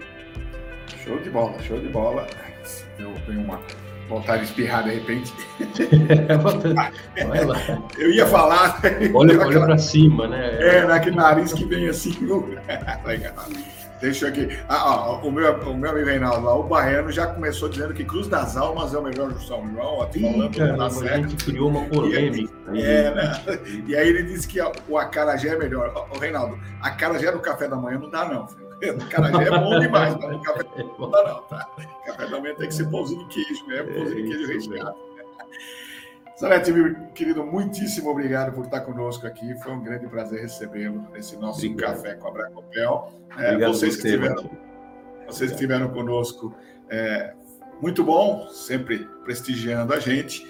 [1.03, 2.27] Show de bola, show de bola.
[2.99, 3.59] Eu tenho uma
[4.09, 5.33] vontade de espirrar de repente.
[7.29, 7.57] Vai lá.
[7.99, 8.81] Eu ia falar.
[9.15, 10.57] Olha, olha para cima, né?
[10.61, 12.15] É, naquele nariz que vem assim.
[13.05, 13.35] Legal.
[14.01, 14.49] Deixa aqui.
[14.69, 18.27] Ah, ó, o, meu, o meu amigo Reinaldo o Baiano já começou dizendo que Cruz
[18.29, 19.99] das Almas é o melhor do São João.
[19.99, 22.53] Ó, falando Caramba, tá a gente criou uma polêmica.
[22.73, 23.33] E, é, né?
[23.87, 25.91] e aí ele disse que o acarajé é melhor.
[26.13, 28.64] Ô, Reinaldo, acarajé no café da manhã não dá, não, filho.
[29.05, 30.64] O carajé é bom demais, mas no café
[30.99, 31.68] não dá, não, tá?
[32.07, 33.83] Café da manhã tem que ser pãozinho de queijo, né?
[33.83, 34.97] Pãozinho de queijo recheado.
[36.37, 39.55] Salete, meu querido, muitíssimo obrigado por estar conosco aqui.
[39.61, 41.97] Foi um grande prazer recebê-lo nesse nosso obrigado.
[41.97, 43.12] café com a Bracopel.
[43.39, 44.51] É, vocês, que estiveram,
[45.27, 46.53] vocês que estiveram conosco,
[46.89, 47.35] é,
[47.81, 50.45] muito bom, sempre prestigiando a gente.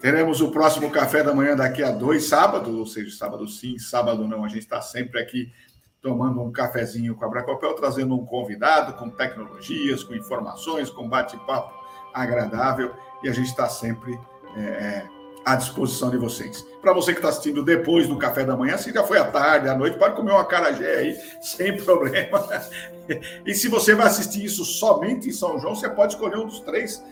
[0.00, 4.26] Teremos o próximo café da manhã daqui a dois sábados, ou seja, sábado sim, sábado
[4.26, 4.44] não.
[4.44, 5.52] A gente está sempre aqui
[6.02, 11.78] tomando um cafezinho com a Bracopel, trazendo um convidado com tecnologias, com informações, com bate-papo
[12.12, 12.92] agradável
[13.22, 14.18] e a gente está sempre
[14.56, 15.08] é, é,
[15.44, 16.66] à disposição de vocês.
[16.80, 19.68] Para você que está assistindo depois do café da manhã, se já foi à tarde,
[19.68, 22.48] à noite, pode comer uma carajé aí, sem problema.
[23.44, 26.60] E se você vai assistir isso somente em São João, você pode escolher um dos
[26.60, 27.04] três.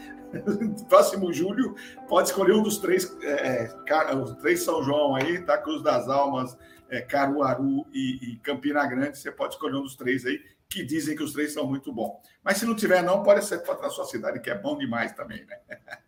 [0.88, 1.74] Próximo julho,
[2.08, 5.58] pode escolher um dos três, é, é os três São João aí, tá?
[5.58, 6.56] Cruz das Almas,
[6.88, 9.18] é, Caruaru e, e Campina Grande.
[9.18, 12.18] Você pode escolher um dos três aí, que dizem que os três são muito bons.
[12.42, 15.12] Mas se não tiver, não, pode ser para a sua cidade, que é bom demais
[15.12, 15.58] também, né?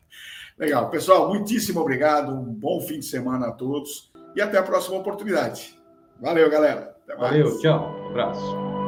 [0.58, 0.90] Legal.
[0.90, 2.32] Pessoal, muitíssimo obrigado.
[2.32, 5.78] Um bom fim de semana a todos e até a próxima oportunidade.
[6.20, 6.94] Valeu, galera.
[7.18, 7.96] Valeu, tchau.
[8.04, 8.79] Um abraço.